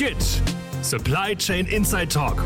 GIT 0.00 0.40
Supply 0.80 1.36
Chain 1.36 1.66
Inside 1.66 2.08
Talk. 2.08 2.42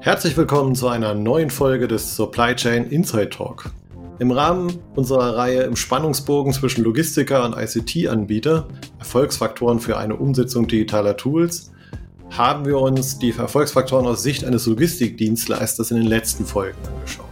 Herzlich 0.00 0.34
willkommen 0.38 0.74
zu 0.74 0.88
einer 0.88 1.12
neuen 1.12 1.50
Folge 1.50 1.86
des 1.86 2.16
Supply 2.16 2.54
Chain 2.54 2.86
Inside 2.86 3.28
Talk. 3.28 3.72
Im 4.20 4.30
Rahmen 4.30 4.78
unserer 4.94 5.36
Reihe 5.36 5.64
im 5.64 5.76
Spannungsbogen 5.76 6.54
zwischen 6.54 6.82
Logistiker 6.82 7.44
und 7.44 7.54
ICT-Anbieter, 7.54 8.68
Erfolgsfaktoren 9.00 9.80
für 9.80 9.98
eine 9.98 10.16
Umsetzung 10.16 10.66
digitaler 10.66 11.18
Tools, 11.18 11.72
haben 12.30 12.64
wir 12.64 12.78
uns 12.78 13.18
die 13.18 13.34
Erfolgsfaktoren 13.36 14.06
aus 14.06 14.22
Sicht 14.22 14.46
eines 14.46 14.64
Logistikdienstleisters 14.64 15.90
in 15.90 15.98
den 15.98 16.06
letzten 16.06 16.46
Folgen 16.46 16.78
angeschaut. 16.88 17.25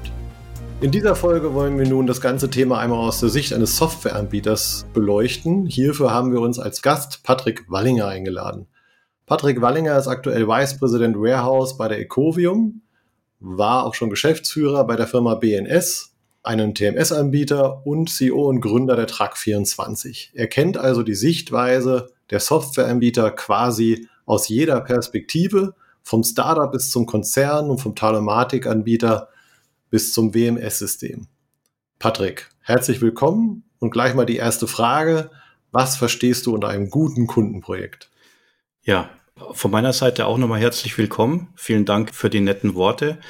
In 0.80 0.90
dieser 0.90 1.14
Folge 1.14 1.54
wollen 1.54 1.78
wir 1.78 1.88
nun 1.88 2.06
das 2.06 2.20
ganze 2.20 2.50
Thema 2.50 2.78
einmal 2.78 2.98
aus 2.98 3.20
der 3.20 3.28
Sicht 3.28 3.52
eines 3.52 3.76
Softwareanbieters 3.76 4.86
beleuchten. 4.92 5.66
Hierfür 5.66 6.10
haben 6.10 6.32
wir 6.32 6.40
uns 6.40 6.58
als 6.58 6.82
Gast 6.82 7.22
Patrick 7.22 7.70
Wallinger 7.70 8.08
eingeladen. 8.08 8.66
Patrick 9.24 9.62
Wallinger 9.62 9.96
ist 9.96 10.08
aktuell 10.08 10.46
Vice 10.46 10.78
President 10.78 11.16
Warehouse 11.16 11.78
bei 11.78 11.88
der 11.88 12.00
Ecovium, 12.00 12.82
war 13.40 13.86
auch 13.86 13.94
schon 13.94 14.10
Geschäftsführer 14.10 14.86
bei 14.86 14.96
der 14.96 15.06
Firma 15.06 15.36
BNS, 15.36 16.12
einem 16.42 16.74
TMS-Anbieter 16.74 17.86
und 17.86 18.10
CEO 18.10 18.48
und 18.48 18.60
Gründer 18.60 18.96
der 18.96 19.08
Truck24. 19.08 20.30
Er 20.34 20.48
kennt 20.48 20.76
also 20.76 21.02
die 21.02 21.14
Sichtweise 21.14 22.10
der 22.30 22.40
Softwareanbieter 22.40 23.30
quasi 23.30 24.08
aus 24.26 24.48
jeder 24.48 24.80
Perspektive, 24.82 25.74
vom 26.02 26.22
Startup 26.22 26.70
bis 26.70 26.90
zum 26.90 27.06
Konzern 27.06 27.70
und 27.70 27.78
vom 27.78 27.94
Telematikanbieter 27.94 29.28
bis 29.94 30.12
zum 30.12 30.34
WMS-System. 30.34 31.28
Patrick, 32.00 32.50
herzlich 32.62 33.00
willkommen 33.00 33.62
und 33.78 33.92
gleich 33.92 34.12
mal 34.14 34.26
die 34.26 34.34
erste 34.34 34.66
Frage. 34.66 35.30
Was 35.70 35.96
verstehst 35.96 36.46
du 36.46 36.52
unter 36.52 36.66
einem 36.66 36.90
guten 36.90 37.28
Kundenprojekt? 37.28 38.10
Ja, 38.82 39.10
von 39.52 39.70
meiner 39.70 39.92
Seite 39.92 40.26
auch 40.26 40.36
nochmal 40.36 40.58
herzlich 40.58 40.98
willkommen. 40.98 41.46
Vielen 41.54 41.84
Dank 41.84 42.12
für 42.12 42.28
die 42.28 42.40
netten 42.40 42.74
Worte 42.74 43.20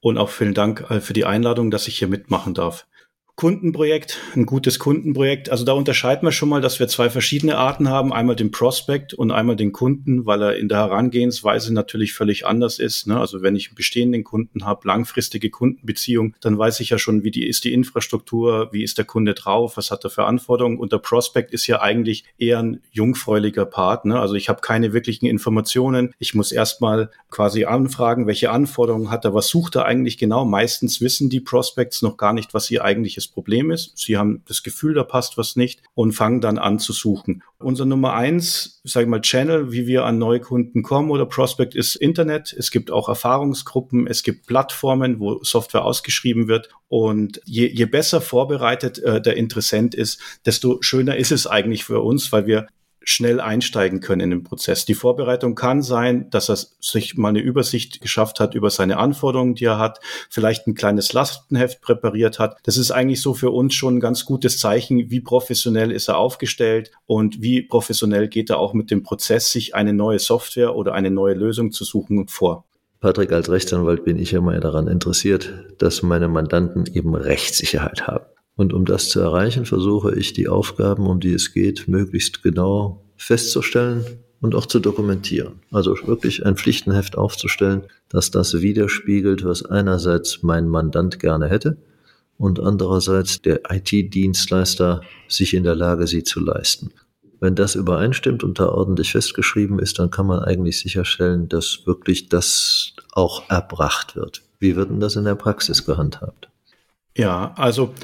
und 0.00 0.18
auch 0.18 0.28
vielen 0.28 0.52
Dank 0.52 0.90
äh, 0.90 1.00
für 1.00 1.14
die 1.14 1.24
Einladung, 1.24 1.70
dass 1.70 1.88
ich 1.88 1.96
hier 1.96 2.08
mitmachen 2.08 2.52
darf. 2.52 2.86
Kundenprojekt, 3.40 4.18
ein 4.36 4.44
gutes 4.44 4.78
Kundenprojekt. 4.78 5.50
Also 5.50 5.64
da 5.64 5.72
unterscheiden 5.72 6.26
wir 6.26 6.30
schon 6.30 6.50
mal, 6.50 6.60
dass 6.60 6.78
wir 6.78 6.88
zwei 6.88 7.08
verschiedene 7.08 7.56
Arten 7.56 7.88
haben. 7.88 8.12
Einmal 8.12 8.36
den 8.36 8.50
Prospect 8.50 9.14
und 9.14 9.30
einmal 9.30 9.56
den 9.56 9.72
Kunden, 9.72 10.26
weil 10.26 10.42
er 10.42 10.56
in 10.56 10.68
der 10.68 10.76
Herangehensweise 10.76 11.72
natürlich 11.72 12.12
völlig 12.12 12.44
anders 12.44 12.78
ist. 12.78 13.06
Ne? 13.06 13.18
Also 13.18 13.40
wenn 13.40 13.56
ich 13.56 13.68
einen 13.68 13.76
bestehenden 13.76 14.24
Kunden 14.24 14.66
habe, 14.66 14.86
langfristige 14.86 15.48
Kundenbeziehung, 15.48 16.34
dann 16.42 16.58
weiß 16.58 16.80
ich 16.80 16.90
ja 16.90 16.98
schon, 16.98 17.24
wie 17.24 17.30
die 17.30 17.46
ist 17.46 17.64
die 17.64 17.72
Infrastruktur, 17.72 18.68
wie 18.72 18.82
ist 18.82 18.98
der 18.98 19.06
Kunde 19.06 19.32
drauf, 19.32 19.78
was 19.78 19.90
hat 19.90 20.04
er 20.04 20.10
für 20.10 20.24
Anforderungen. 20.24 20.78
Und 20.78 20.92
der 20.92 20.98
Prospect 20.98 21.54
ist 21.54 21.66
ja 21.66 21.80
eigentlich 21.80 22.24
eher 22.36 22.58
ein 22.58 22.82
jungfräuliger 22.90 23.64
Part. 23.64 24.04
Ne? 24.04 24.20
Also 24.20 24.34
ich 24.34 24.50
habe 24.50 24.60
keine 24.60 24.92
wirklichen 24.92 25.24
Informationen. 25.24 26.12
Ich 26.18 26.34
muss 26.34 26.52
erstmal 26.52 27.10
quasi 27.30 27.64
anfragen, 27.64 28.26
welche 28.26 28.50
Anforderungen 28.50 29.10
hat 29.10 29.24
er, 29.24 29.32
was 29.32 29.48
sucht 29.48 29.76
er 29.76 29.86
eigentlich 29.86 30.18
genau. 30.18 30.44
Meistens 30.44 31.00
wissen 31.00 31.30
die 31.30 31.40
Prospects 31.40 32.02
noch 32.02 32.18
gar 32.18 32.34
nicht, 32.34 32.52
was 32.52 32.70
ihr 32.70 32.84
eigentliches 32.84 33.29
Problem 33.32 33.70
ist. 33.70 33.96
Sie 33.96 34.16
haben 34.16 34.42
das 34.46 34.62
Gefühl, 34.62 34.94
da 34.94 35.04
passt 35.04 35.38
was 35.38 35.56
nicht 35.56 35.82
und 35.94 36.12
fangen 36.12 36.40
dann 36.40 36.58
an 36.58 36.78
zu 36.78 36.92
suchen. 36.92 37.42
Unser 37.58 37.84
Nummer 37.84 38.14
eins, 38.14 38.80
sage 38.84 39.04
ich 39.04 39.10
mal, 39.10 39.20
Channel, 39.20 39.72
wie 39.72 39.86
wir 39.86 40.04
an 40.04 40.18
neue 40.18 40.40
Kunden 40.40 40.82
kommen 40.82 41.10
oder 41.10 41.26
Prospect 41.26 41.74
ist 41.74 41.96
Internet. 41.96 42.54
Es 42.56 42.70
gibt 42.70 42.90
auch 42.90 43.08
Erfahrungsgruppen, 43.08 44.06
es 44.06 44.22
gibt 44.22 44.46
Plattformen, 44.46 45.20
wo 45.20 45.42
Software 45.42 45.84
ausgeschrieben 45.84 46.48
wird. 46.48 46.68
Und 46.88 47.40
je, 47.44 47.66
je 47.66 47.86
besser 47.86 48.20
vorbereitet 48.20 48.98
äh, 48.98 49.20
der 49.20 49.36
Interessent 49.36 49.94
ist, 49.94 50.20
desto 50.44 50.78
schöner 50.82 51.16
ist 51.16 51.32
es 51.32 51.46
eigentlich 51.46 51.84
für 51.84 52.00
uns, 52.00 52.32
weil 52.32 52.46
wir 52.46 52.66
schnell 53.10 53.40
einsteigen 53.40 54.00
können 54.00 54.20
in 54.20 54.30
den 54.30 54.44
Prozess. 54.44 54.84
Die 54.84 54.94
Vorbereitung 54.94 55.54
kann 55.54 55.82
sein, 55.82 56.30
dass 56.30 56.48
er 56.48 56.58
sich 56.80 57.16
mal 57.16 57.28
eine 57.28 57.40
Übersicht 57.40 58.00
geschafft 58.00 58.40
hat 58.40 58.54
über 58.54 58.70
seine 58.70 58.98
Anforderungen, 58.98 59.54
die 59.54 59.64
er 59.64 59.78
hat, 59.78 60.00
vielleicht 60.28 60.66
ein 60.66 60.74
kleines 60.74 61.12
Lastenheft 61.12 61.80
präpariert 61.80 62.38
hat. 62.38 62.56
Das 62.62 62.76
ist 62.76 62.90
eigentlich 62.90 63.20
so 63.20 63.34
für 63.34 63.50
uns 63.50 63.74
schon 63.74 63.96
ein 63.96 64.00
ganz 64.00 64.24
gutes 64.24 64.58
Zeichen, 64.58 65.10
wie 65.10 65.20
professionell 65.20 65.90
ist 65.90 66.08
er 66.08 66.18
aufgestellt 66.18 66.92
und 67.06 67.42
wie 67.42 67.62
professionell 67.62 68.28
geht 68.28 68.50
er 68.50 68.58
auch 68.58 68.74
mit 68.74 68.90
dem 68.90 69.02
Prozess, 69.02 69.50
sich 69.50 69.74
eine 69.74 69.92
neue 69.92 70.18
Software 70.18 70.76
oder 70.76 70.94
eine 70.94 71.10
neue 71.10 71.34
Lösung 71.34 71.72
zu 71.72 71.84
suchen 71.84 72.28
vor. 72.28 72.64
Patrick, 73.00 73.32
als 73.32 73.50
Rechtsanwalt 73.50 74.04
bin 74.04 74.18
ich 74.18 74.34
immer 74.34 74.58
daran 74.60 74.86
interessiert, 74.86 75.52
dass 75.78 76.02
meine 76.02 76.28
Mandanten 76.28 76.84
eben 76.86 77.14
Rechtssicherheit 77.14 78.06
haben. 78.06 78.26
Und 78.60 78.74
um 78.74 78.84
das 78.84 79.08
zu 79.08 79.20
erreichen, 79.20 79.64
versuche 79.64 80.14
ich 80.14 80.34
die 80.34 80.46
Aufgaben, 80.46 81.06
um 81.06 81.18
die 81.18 81.32
es 81.32 81.54
geht, 81.54 81.88
möglichst 81.88 82.42
genau 82.42 83.02
festzustellen 83.16 84.04
und 84.42 84.54
auch 84.54 84.66
zu 84.66 84.80
dokumentieren. 84.80 85.60
Also 85.70 85.96
wirklich 86.04 86.44
ein 86.44 86.58
Pflichtenheft 86.58 87.16
aufzustellen, 87.16 87.84
dass 88.10 88.30
das 88.30 88.60
widerspiegelt, 88.60 89.46
was 89.46 89.64
einerseits 89.64 90.42
mein 90.42 90.68
Mandant 90.68 91.18
gerne 91.20 91.48
hätte 91.48 91.78
und 92.36 92.60
andererseits 92.60 93.40
der 93.40 93.62
IT-Dienstleister 93.70 95.00
sich 95.26 95.54
in 95.54 95.64
der 95.64 95.74
Lage 95.74 96.06
sieht 96.06 96.28
zu 96.28 96.40
leisten. 96.40 96.90
Wenn 97.40 97.54
das 97.54 97.76
übereinstimmt 97.76 98.44
und 98.44 98.58
da 98.58 98.68
ordentlich 98.68 99.12
festgeschrieben 99.12 99.78
ist, 99.78 99.98
dann 99.98 100.10
kann 100.10 100.26
man 100.26 100.40
eigentlich 100.40 100.80
sicherstellen, 100.80 101.48
dass 101.48 101.86
wirklich 101.86 102.28
das 102.28 102.92
auch 103.12 103.48
erbracht 103.48 104.16
wird. 104.16 104.42
Wie 104.58 104.76
wird 104.76 104.90
denn 104.90 105.00
das 105.00 105.16
in 105.16 105.24
der 105.24 105.34
Praxis 105.34 105.86
gehandhabt? 105.86 106.50
Ja, 107.16 107.54
also 107.56 107.94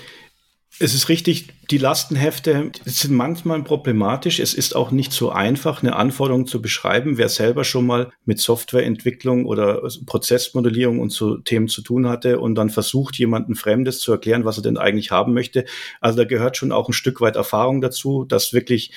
es 0.79 0.95
ist 0.95 1.09
richtig, 1.09 1.49
die 1.71 1.79
Lastenhefte 1.79 2.71
sind 2.85 3.15
manchmal 3.15 3.63
problematisch. 3.63 4.39
Es 4.41 4.53
ist 4.53 4.77
auch 4.77 4.91
nicht 4.91 5.13
so 5.13 5.31
einfach, 5.31 5.83
eine 5.83 5.97
Anforderung 5.97 6.47
zu 6.47 6.61
beschreiben. 6.61 7.17
Wer 7.17 7.29
selber 7.29 7.65
schon 7.65 7.87
mal 7.87 8.13
mit 8.25 8.39
Softwareentwicklung 8.39 9.47
oder 9.47 9.89
Prozessmodellierung 10.05 11.01
und 11.01 11.11
so 11.11 11.39
Themen 11.39 11.69
zu 11.69 11.83
tun 11.83 12.09
hatte 12.09 12.41
und 12.41 12.55
dann 12.57 12.71
versucht, 12.71 13.17
jemanden 13.19 13.55
Fremdes 13.55 14.01
zu 14.01 14.13
erklären, 14.13 14.45
was 14.45 14.59
er 14.59 14.63
denn 14.63 14.77
eigentlich 14.77 15.11
haben 15.11 15.33
möchte. 15.33 15.65
Also 16.01 16.19
da 16.19 16.25
gehört 16.25 16.57
schon 16.57 16.73
auch 16.73 16.89
ein 16.89 16.93
Stück 16.95 17.21
weit 17.21 17.37
Erfahrung 17.37 17.81
dazu, 17.81 18.25
dass 18.25 18.53
wirklich 18.53 18.93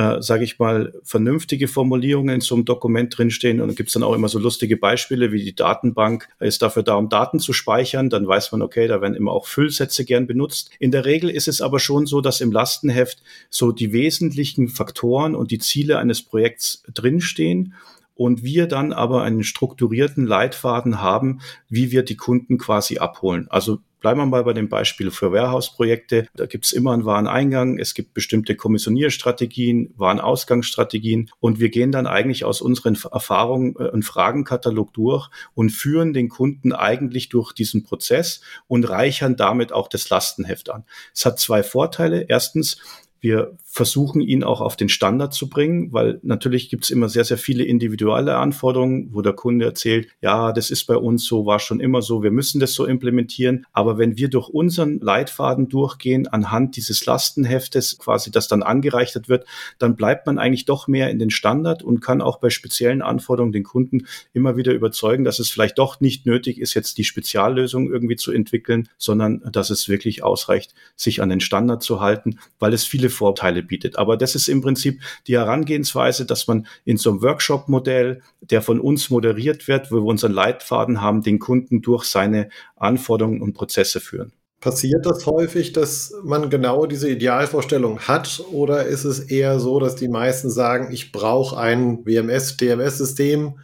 äh, 0.00 0.22
sage 0.22 0.44
ich 0.44 0.58
mal, 0.58 0.94
vernünftige 1.04 1.68
Formulierungen 1.68 2.36
in 2.36 2.40
so 2.40 2.54
einem 2.54 2.64
Dokument 2.64 3.16
drinstehen. 3.16 3.60
Und 3.60 3.68
dann 3.68 3.76
gibt 3.76 3.90
es 3.90 3.92
dann 3.92 4.02
auch 4.02 4.14
immer 4.14 4.28
so 4.28 4.38
lustige 4.38 4.78
Beispiele, 4.78 5.30
wie 5.30 5.44
die 5.44 5.54
Datenbank 5.54 6.26
ist 6.38 6.62
dafür 6.62 6.82
da, 6.82 6.94
um 6.94 7.10
Daten 7.10 7.38
zu 7.38 7.52
speichern. 7.52 8.08
Dann 8.08 8.26
weiß 8.26 8.52
man, 8.52 8.62
okay, 8.62 8.88
da 8.88 9.02
werden 9.02 9.14
immer 9.14 9.32
auch 9.32 9.46
Füllsätze 9.46 10.06
gern 10.06 10.26
benutzt. 10.26 10.70
In 10.78 10.90
der 10.90 11.04
Regel 11.04 11.28
ist 11.28 11.48
es 11.48 11.60
aber 11.60 11.80
schon 11.80 12.06
so, 12.06 12.22
dass 12.22 12.40
im 12.40 12.50
Lastenheft 12.50 13.22
so 13.50 13.72
die 13.72 13.92
wesentlichen 13.92 14.68
Faktoren 14.68 15.34
und 15.34 15.50
die 15.50 15.58
Ziele 15.58 15.98
eines 15.98 16.22
Projekts 16.22 16.82
drinstehen 16.94 17.74
und 18.14 18.42
wir 18.42 18.68
dann 18.68 18.94
aber 18.94 19.22
einen 19.22 19.44
strukturierten 19.44 20.26
Leitfaden 20.26 21.02
haben, 21.02 21.40
wie 21.68 21.90
wir 21.90 22.04
die 22.04 22.16
Kunden 22.16 22.56
quasi 22.56 22.96
abholen. 22.96 23.48
Also 23.50 23.80
Bleiben 24.00 24.20
wir 24.20 24.26
mal 24.26 24.44
bei 24.44 24.52
dem 24.52 24.68
Beispiel 24.68 25.10
für 25.10 25.32
Warehouse-Projekte. 25.32 26.26
Da 26.34 26.46
gibt 26.46 26.64
es 26.64 26.72
immer 26.72 26.92
einen 26.92 27.04
Wareneingang, 27.04 27.78
es 27.78 27.94
gibt 27.94 28.14
bestimmte 28.14 28.56
Kommissionierstrategien, 28.56 29.92
Warenausgangsstrategien 29.96 31.30
und 31.38 31.60
wir 31.60 31.68
gehen 31.68 31.92
dann 31.92 32.06
eigentlich 32.06 32.44
aus 32.44 32.60
unseren 32.60 32.96
Erfahrungen 33.12 33.74
äh, 33.78 33.90
einen 33.90 34.02
Fragenkatalog 34.02 34.92
durch 34.94 35.28
und 35.54 35.70
führen 35.70 36.12
den 36.12 36.28
Kunden 36.28 36.72
eigentlich 36.72 37.28
durch 37.28 37.52
diesen 37.52 37.82
Prozess 37.82 38.40
und 38.66 38.88
reichern 38.88 39.36
damit 39.36 39.72
auch 39.72 39.88
das 39.88 40.08
Lastenheft 40.08 40.70
an. 40.70 40.84
Es 41.14 41.26
hat 41.26 41.38
zwei 41.38 41.62
Vorteile. 41.62 42.26
Erstens, 42.28 42.78
wir 43.20 43.58
versuchen 43.72 44.20
ihn 44.20 44.42
auch 44.42 44.60
auf 44.60 44.74
den 44.74 44.88
Standard 44.88 45.32
zu 45.32 45.48
bringen, 45.48 45.92
weil 45.92 46.18
natürlich 46.24 46.70
gibt 46.70 46.82
es 46.82 46.90
immer 46.90 47.08
sehr, 47.08 47.22
sehr 47.22 47.38
viele 47.38 47.62
individuelle 47.62 48.36
Anforderungen, 48.36 49.10
wo 49.12 49.22
der 49.22 49.32
Kunde 49.32 49.64
erzählt, 49.64 50.08
ja, 50.20 50.52
das 50.52 50.72
ist 50.72 50.86
bei 50.86 50.96
uns 50.96 51.24
so, 51.24 51.46
war 51.46 51.60
schon 51.60 51.78
immer 51.78 52.02
so, 52.02 52.24
wir 52.24 52.32
müssen 52.32 52.58
das 52.58 52.74
so 52.74 52.84
implementieren. 52.84 53.64
Aber 53.72 53.96
wenn 53.96 54.16
wir 54.16 54.28
durch 54.28 54.48
unseren 54.48 54.98
Leitfaden 54.98 55.68
durchgehen, 55.68 56.26
anhand 56.26 56.76
dieses 56.76 57.06
Lastenheftes 57.06 57.98
quasi, 57.98 58.32
das 58.32 58.48
dann 58.48 58.64
angereichert 58.64 59.28
wird, 59.28 59.46
dann 59.78 59.94
bleibt 59.94 60.26
man 60.26 60.38
eigentlich 60.38 60.64
doch 60.64 60.88
mehr 60.88 61.08
in 61.08 61.20
den 61.20 61.30
Standard 61.30 61.84
und 61.84 62.00
kann 62.00 62.20
auch 62.20 62.40
bei 62.40 62.50
speziellen 62.50 63.02
Anforderungen 63.02 63.52
den 63.52 63.62
Kunden 63.62 64.06
immer 64.32 64.56
wieder 64.56 64.72
überzeugen, 64.72 65.22
dass 65.22 65.38
es 65.38 65.48
vielleicht 65.48 65.78
doch 65.78 66.00
nicht 66.00 66.26
nötig 66.26 66.60
ist, 66.60 66.74
jetzt 66.74 66.98
die 66.98 67.04
Speziallösung 67.04 67.88
irgendwie 67.88 68.16
zu 68.16 68.32
entwickeln, 68.32 68.88
sondern 68.98 69.42
dass 69.52 69.70
es 69.70 69.88
wirklich 69.88 70.24
ausreicht, 70.24 70.74
sich 70.96 71.22
an 71.22 71.28
den 71.28 71.40
Standard 71.40 71.84
zu 71.84 72.00
halten, 72.00 72.40
weil 72.58 72.74
es 72.74 72.84
viele 72.84 73.10
Vorteile 73.10 73.59
Vorteile 73.60 73.62
bietet. 73.62 73.98
Aber 73.98 74.16
das 74.16 74.34
ist 74.34 74.48
im 74.48 74.60
Prinzip 74.60 75.00
die 75.26 75.36
Herangehensweise, 75.36 76.24
dass 76.24 76.46
man 76.46 76.66
in 76.84 76.96
so 76.96 77.10
einem 77.10 77.22
Workshop-Modell, 77.22 78.22
der 78.40 78.62
von 78.62 78.80
uns 78.80 79.10
moderiert 79.10 79.68
wird, 79.68 79.90
wo 79.90 79.96
wir 79.96 80.04
unseren 80.04 80.32
Leitfaden 80.32 81.00
haben, 81.00 81.22
den 81.22 81.38
Kunden 81.38 81.82
durch 81.82 82.04
seine 82.04 82.48
Anforderungen 82.76 83.42
und 83.42 83.54
Prozesse 83.54 84.00
führen. 84.00 84.32
Passiert 84.60 85.06
das 85.06 85.24
häufig, 85.24 85.72
dass 85.72 86.12
man 86.22 86.50
genau 86.50 86.84
diese 86.84 87.08
Idealvorstellung 87.08 88.00
hat 88.00 88.42
oder 88.52 88.84
ist 88.84 89.04
es 89.04 89.20
eher 89.20 89.58
so, 89.58 89.80
dass 89.80 89.96
die 89.96 90.08
meisten 90.08 90.50
sagen, 90.50 90.92
ich 90.92 91.12
brauche 91.12 91.56
ein 91.56 92.04
WMS, 92.04 92.58
TMS-System, 92.58 93.54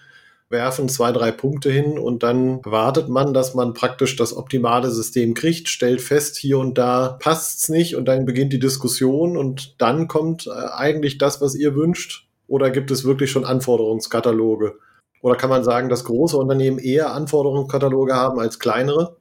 werfen 0.49 0.89
zwei, 0.89 1.11
drei 1.13 1.33
Punkte 1.33 1.71
hin 1.71 1.99
und 1.99 2.23
dann 2.23 2.61
wartet 2.65 3.09
man, 3.09 3.35
dass 3.35 3.55
man 3.55 3.75
praktisch 3.75 4.17
das 4.17 4.37
optimale 4.37 4.91
System 4.91 5.35
kriegt, 5.35 5.69
stellt 5.69 6.01
fest, 6.01 6.37
hier 6.37 6.59
und 6.59 6.79
da 6.79 7.17
passt's 7.21 7.69
nicht 7.69 7.97
und 7.97 8.07
dann 8.07 8.27
beginnt 8.27 8.53
die 8.53 8.61
Diskussion 8.61 9.37
und 9.37 9.81
dann 9.81 10.07
kommt 10.07 10.47
äh, 10.47 10.51
eigentlich 10.51 11.19
das, 11.19 11.41
was 11.41 11.55
ihr 11.57 11.75
wünscht? 11.75 12.29
Oder 12.49 12.71
gibt 12.71 12.93
es 12.93 13.05
wirklich 13.05 13.31
schon 13.31 13.45
Anforderungskataloge? 13.45 14.79
Oder 15.21 15.35
kann 15.35 15.51
man 15.51 15.65
sagen, 15.65 15.89
dass 15.89 16.05
große 16.05 16.37
Unternehmen 16.37 16.79
eher 16.79 17.13
Anforderungskataloge 17.13 18.15
haben 18.15 18.39
als 18.39 18.61
kleinere? 18.61 19.17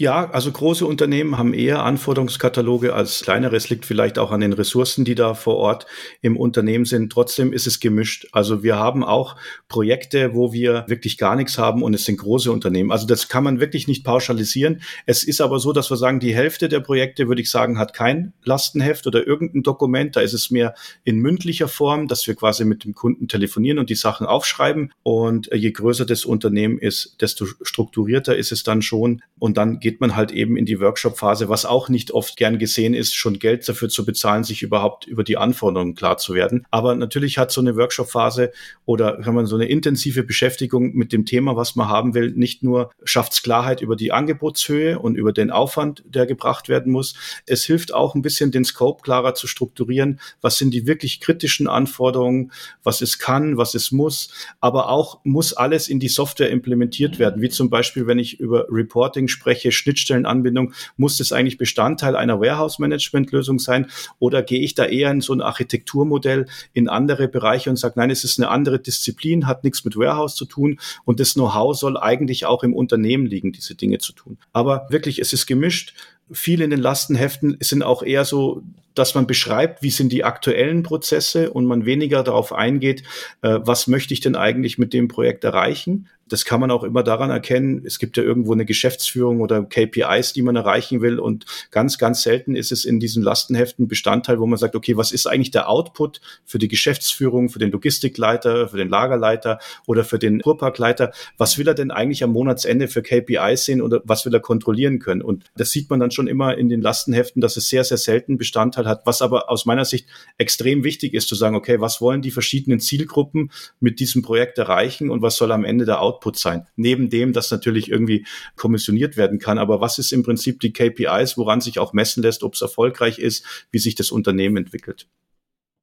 Ja, 0.00 0.30
also 0.30 0.52
große 0.52 0.86
Unternehmen 0.86 1.38
haben 1.38 1.52
eher 1.52 1.82
Anforderungskataloge 1.82 2.94
als 2.94 3.22
kleinere. 3.22 3.56
Es 3.56 3.68
liegt 3.68 3.84
vielleicht 3.84 4.20
auch 4.20 4.30
an 4.30 4.40
den 4.40 4.52
Ressourcen, 4.52 5.04
die 5.04 5.16
da 5.16 5.34
vor 5.34 5.56
Ort 5.56 5.86
im 6.22 6.36
Unternehmen 6.36 6.84
sind. 6.84 7.10
Trotzdem 7.10 7.52
ist 7.52 7.66
es 7.66 7.80
gemischt. 7.80 8.28
Also 8.30 8.62
wir 8.62 8.76
haben 8.76 9.02
auch 9.02 9.34
Projekte, 9.66 10.34
wo 10.34 10.52
wir 10.52 10.84
wirklich 10.86 11.18
gar 11.18 11.34
nichts 11.34 11.58
haben 11.58 11.82
und 11.82 11.94
es 11.94 12.04
sind 12.04 12.18
große 12.18 12.52
Unternehmen. 12.52 12.92
Also 12.92 13.08
das 13.08 13.26
kann 13.26 13.42
man 13.42 13.58
wirklich 13.58 13.88
nicht 13.88 14.04
pauschalisieren. 14.04 14.82
Es 15.04 15.24
ist 15.24 15.40
aber 15.40 15.58
so, 15.58 15.72
dass 15.72 15.90
wir 15.90 15.96
sagen, 15.96 16.20
die 16.20 16.32
Hälfte 16.32 16.68
der 16.68 16.78
Projekte, 16.78 17.26
würde 17.26 17.42
ich 17.42 17.50
sagen, 17.50 17.76
hat 17.76 17.92
kein 17.92 18.34
Lastenheft 18.44 19.04
oder 19.08 19.26
irgendein 19.26 19.64
Dokument. 19.64 20.14
Da 20.14 20.20
ist 20.20 20.32
es 20.32 20.52
mehr 20.52 20.76
in 21.02 21.18
mündlicher 21.18 21.66
Form, 21.66 22.06
dass 22.06 22.24
wir 22.28 22.36
quasi 22.36 22.64
mit 22.64 22.84
dem 22.84 22.94
Kunden 22.94 23.26
telefonieren 23.26 23.80
und 23.80 23.90
die 23.90 23.96
Sachen 23.96 24.28
aufschreiben. 24.28 24.92
Und 25.02 25.50
je 25.52 25.72
größer 25.72 26.06
das 26.06 26.24
Unternehmen 26.24 26.78
ist, 26.78 27.20
desto 27.20 27.46
strukturierter 27.62 28.36
ist 28.36 28.52
es 28.52 28.62
dann 28.62 28.80
schon. 28.80 29.22
Und 29.40 29.56
dann 29.56 29.80
geht 29.88 30.02
man 30.02 30.16
halt 30.16 30.32
eben 30.32 30.58
in 30.58 30.66
die 30.66 30.80
Workshop-Phase, 30.80 31.48
was 31.48 31.64
auch 31.64 31.88
nicht 31.88 32.10
oft 32.10 32.36
gern 32.36 32.58
gesehen 32.58 32.92
ist, 32.92 33.14
schon 33.14 33.38
Geld 33.38 33.66
dafür 33.66 33.88
zu 33.88 34.04
bezahlen, 34.04 34.44
sich 34.44 34.62
überhaupt 34.62 35.06
über 35.06 35.24
die 35.24 35.38
Anforderungen 35.38 35.94
klar 35.94 36.18
zu 36.18 36.34
werden. 36.34 36.66
Aber 36.70 36.94
natürlich 36.94 37.38
hat 37.38 37.50
so 37.50 37.62
eine 37.62 37.74
Workshop-Phase 37.74 38.52
oder 38.84 39.18
kann 39.22 39.34
man 39.34 39.46
so 39.46 39.56
eine 39.56 39.64
intensive 39.64 40.24
Beschäftigung 40.24 40.94
mit 40.94 41.10
dem 41.14 41.24
Thema, 41.24 41.56
was 41.56 41.74
man 41.74 41.88
haben 41.88 42.12
will, 42.12 42.32
nicht 42.32 42.62
nur 42.62 42.90
schafft 43.02 43.42
Klarheit 43.42 43.80
über 43.80 43.96
die 43.96 44.12
Angebotshöhe 44.12 44.98
und 44.98 45.14
über 45.14 45.32
den 45.32 45.50
Aufwand, 45.50 46.02
der 46.06 46.26
gebracht 46.26 46.68
werden 46.68 46.92
muss. 46.92 47.14
Es 47.46 47.64
hilft 47.64 47.94
auch 47.94 48.14
ein 48.14 48.20
bisschen, 48.20 48.50
den 48.50 48.66
Scope 48.66 49.02
klarer 49.02 49.32
zu 49.32 49.46
strukturieren. 49.46 50.20
Was 50.42 50.58
sind 50.58 50.74
die 50.74 50.86
wirklich 50.86 51.18
kritischen 51.18 51.66
Anforderungen? 51.66 52.52
Was 52.82 53.00
es 53.00 53.18
kann, 53.18 53.56
was 53.56 53.74
es 53.74 53.90
muss? 53.90 54.28
Aber 54.60 54.90
auch 54.90 55.20
muss 55.24 55.54
alles 55.54 55.88
in 55.88 55.98
die 55.98 56.08
Software 56.08 56.50
implementiert 56.50 57.18
werden, 57.18 57.40
wie 57.40 57.48
zum 57.48 57.70
Beispiel, 57.70 58.06
wenn 58.06 58.18
ich 58.18 58.38
über 58.38 58.66
Reporting 58.68 59.28
spreche, 59.28 59.67
welche 59.68 59.76
Schnittstellenanbindung 59.76 60.72
muss 60.96 61.18
das 61.18 61.32
eigentlich 61.32 61.58
Bestandteil 61.58 62.16
einer 62.16 62.40
Warehouse-Management-Lösung 62.40 63.58
sein? 63.58 63.86
Oder 64.18 64.42
gehe 64.42 64.60
ich 64.60 64.74
da 64.74 64.84
eher 64.84 65.10
in 65.10 65.20
so 65.20 65.32
ein 65.32 65.40
Architekturmodell 65.40 66.46
in 66.72 66.88
andere 66.88 67.28
Bereiche 67.28 67.70
und 67.70 67.76
sage, 67.76 67.94
nein, 67.96 68.10
es 68.10 68.24
ist 68.24 68.38
eine 68.38 68.48
andere 68.48 68.78
Disziplin, 68.78 69.46
hat 69.46 69.64
nichts 69.64 69.84
mit 69.84 69.96
Warehouse 69.96 70.34
zu 70.34 70.46
tun 70.46 70.78
und 71.04 71.20
das 71.20 71.34
Know-how 71.34 71.76
soll 71.76 71.96
eigentlich 71.98 72.46
auch 72.46 72.64
im 72.64 72.74
Unternehmen 72.74 73.26
liegen, 73.26 73.52
diese 73.52 73.74
Dinge 73.74 73.98
zu 73.98 74.12
tun. 74.12 74.38
Aber 74.52 74.86
wirklich, 74.88 75.18
es 75.18 75.32
ist 75.32 75.46
gemischt. 75.46 75.94
Viele 76.30 76.64
in 76.64 76.70
den 76.70 76.80
Lastenheften 76.80 77.56
sind 77.60 77.82
auch 77.82 78.02
eher 78.02 78.24
so 78.24 78.62
dass 78.98 79.14
man 79.14 79.26
beschreibt, 79.26 79.82
wie 79.82 79.90
sind 79.90 80.12
die 80.12 80.24
aktuellen 80.24 80.82
Prozesse 80.82 81.50
und 81.50 81.66
man 81.66 81.86
weniger 81.86 82.22
darauf 82.22 82.52
eingeht, 82.52 83.02
äh, 83.42 83.58
was 83.62 83.86
möchte 83.86 84.14
ich 84.14 84.20
denn 84.20 84.36
eigentlich 84.36 84.78
mit 84.78 84.92
dem 84.92 85.08
Projekt 85.08 85.44
erreichen, 85.44 86.08
das 86.28 86.44
kann 86.44 86.60
man 86.60 86.70
auch 86.70 86.84
immer 86.84 87.02
daran 87.02 87.30
erkennen, 87.30 87.82
es 87.84 87.98
gibt 87.98 88.16
ja 88.16 88.22
irgendwo 88.22 88.52
eine 88.52 88.64
Geschäftsführung 88.64 89.40
oder 89.40 89.64
KPIs, 89.64 90.32
die 90.32 90.42
man 90.42 90.56
erreichen 90.56 91.00
will. 91.00 91.18
Und 91.18 91.46
ganz, 91.70 91.98
ganz 91.98 92.22
selten 92.22 92.54
ist 92.54 92.72
es 92.72 92.84
in 92.84 93.00
diesen 93.00 93.22
Lastenheften 93.22 93.88
Bestandteil, 93.88 94.38
wo 94.38 94.46
man 94.46 94.58
sagt, 94.58 94.76
okay, 94.76 94.96
was 94.96 95.12
ist 95.12 95.26
eigentlich 95.26 95.50
der 95.50 95.68
Output 95.68 96.20
für 96.44 96.58
die 96.58 96.68
Geschäftsführung, 96.68 97.48
für 97.48 97.58
den 97.58 97.70
Logistikleiter, 97.70 98.68
für 98.68 98.76
den 98.76 98.88
Lagerleiter 98.88 99.58
oder 99.86 100.04
für 100.04 100.18
den 100.18 100.40
Fuhrparkleiter? 100.42 101.12
Was 101.36 101.58
will 101.58 101.68
er 101.68 101.74
denn 101.74 101.90
eigentlich 101.90 102.22
am 102.22 102.30
Monatsende 102.30 102.88
für 102.88 103.02
KPIs 103.02 103.64
sehen 103.64 103.80
oder 103.80 104.00
was 104.04 104.24
will 104.24 104.34
er 104.34 104.40
kontrollieren 104.40 104.98
können? 104.98 105.22
Und 105.22 105.44
das 105.56 105.70
sieht 105.70 105.90
man 105.90 106.00
dann 106.00 106.10
schon 106.10 106.28
immer 106.28 106.56
in 106.56 106.68
den 106.68 106.82
Lastenheften, 106.82 107.40
dass 107.40 107.56
es 107.56 107.68
sehr, 107.68 107.84
sehr 107.84 107.98
selten 107.98 108.38
Bestandteil 108.38 108.86
hat, 108.88 109.02
was 109.04 109.22
aber 109.22 109.50
aus 109.50 109.66
meiner 109.66 109.84
Sicht 109.84 110.08
extrem 110.38 110.82
wichtig 110.82 111.14
ist, 111.14 111.28
zu 111.28 111.34
sagen, 111.34 111.54
okay, 111.54 111.80
was 111.80 112.00
wollen 112.00 112.22
die 112.22 112.30
verschiedenen 112.30 112.80
Zielgruppen 112.80 113.52
mit 113.80 114.00
diesem 114.00 114.22
Projekt 114.22 114.58
erreichen 114.58 115.10
und 115.10 115.22
was 115.22 115.36
soll 115.36 115.52
am 115.52 115.64
Ende 115.64 115.84
der 115.84 116.00
Output 116.02 116.38
sein. 116.38 116.66
Neben 116.76 117.10
dem, 117.10 117.32
dass 117.32 117.50
natürlich 117.50 117.90
irgendwie 117.90 118.26
kommissioniert 118.56 119.16
werden 119.16 119.38
kann. 119.38 119.58
Aber 119.58 119.80
was 119.80 119.98
ist 119.98 120.12
im 120.12 120.22
Prinzip 120.22 120.60
die 120.60 120.72
KPIs, 120.72 121.36
woran 121.36 121.60
sich 121.60 121.78
auch 121.78 121.92
messen 121.92 122.22
lässt, 122.22 122.42
ob 122.42 122.54
es 122.54 122.62
erfolgreich 122.62 123.18
ist, 123.18 123.44
wie 123.70 123.78
sich 123.78 123.94
das 123.94 124.10
Unternehmen 124.10 124.56
entwickelt? 124.56 125.06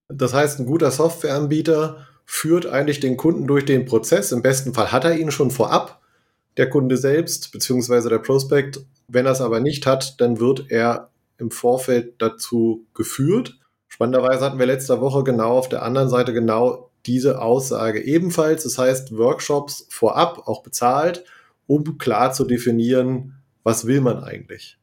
Das 0.07 0.33
heißt, 0.33 0.59
ein 0.59 0.65
guter 0.65 0.91
Softwareanbieter 0.91 2.05
führt 2.25 2.65
eigentlich 2.65 2.99
den 2.99 3.17
Kunden 3.17 3.47
durch 3.47 3.65
den 3.65 3.85
Prozess. 3.85 4.31
Im 4.31 4.41
besten 4.41 4.73
Fall 4.73 4.91
hat 4.91 5.05
er 5.05 5.17
ihn 5.17 5.31
schon 5.31 5.51
vorab, 5.51 6.01
der 6.57 6.69
Kunde 6.69 6.97
selbst, 6.97 7.51
beziehungsweise 7.51 8.09
der 8.09 8.19
Prospect. 8.19 8.81
Wenn 9.07 9.25
er 9.25 9.33
es 9.33 9.41
aber 9.41 9.59
nicht 9.59 9.85
hat, 9.85 10.19
dann 10.19 10.39
wird 10.39 10.65
er 10.69 11.11
im 11.37 11.51
Vorfeld 11.51 12.21
dazu 12.21 12.85
geführt. 12.93 13.59
Spannenderweise 13.87 14.43
hatten 14.43 14.59
wir 14.59 14.65
letzte 14.65 14.99
Woche 15.01 15.23
genau 15.23 15.57
auf 15.57 15.69
der 15.69 15.83
anderen 15.83 16.09
Seite 16.09 16.33
genau 16.33 16.91
diese 17.05 17.41
Aussage 17.41 18.01
ebenfalls. 18.01 18.63
Das 18.63 18.77
heißt, 18.77 19.17
Workshops 19.17 19.87
vorab 19.89 20.47
auch 20.47 20.63
bezahlt, 20.63 21.23
um 21.67 21.97
klar 21.97 22.33
zu 22.33 22.45
definieren, 22.45 23.35
was 23.63 23.87
will 23.87 24.01
man 24.01 24.23
eigentlich. 24.23 24.77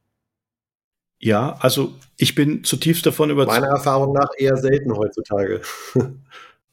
Ja, 1.18 1.56
also 1.60 1.94
ich 2.16 2.34
bin 2.34 2.64
zutiefst 2.64 3.06
davon 3.06 3.30
überzeugt. 3.30 3.60
Meiner 3.60 3.72
Erfahrung 3.72 4.12
nach 4.12 4.30
eher 4.36 4.56
selten 4.56 4.96
heutzutage. 4.96 5.62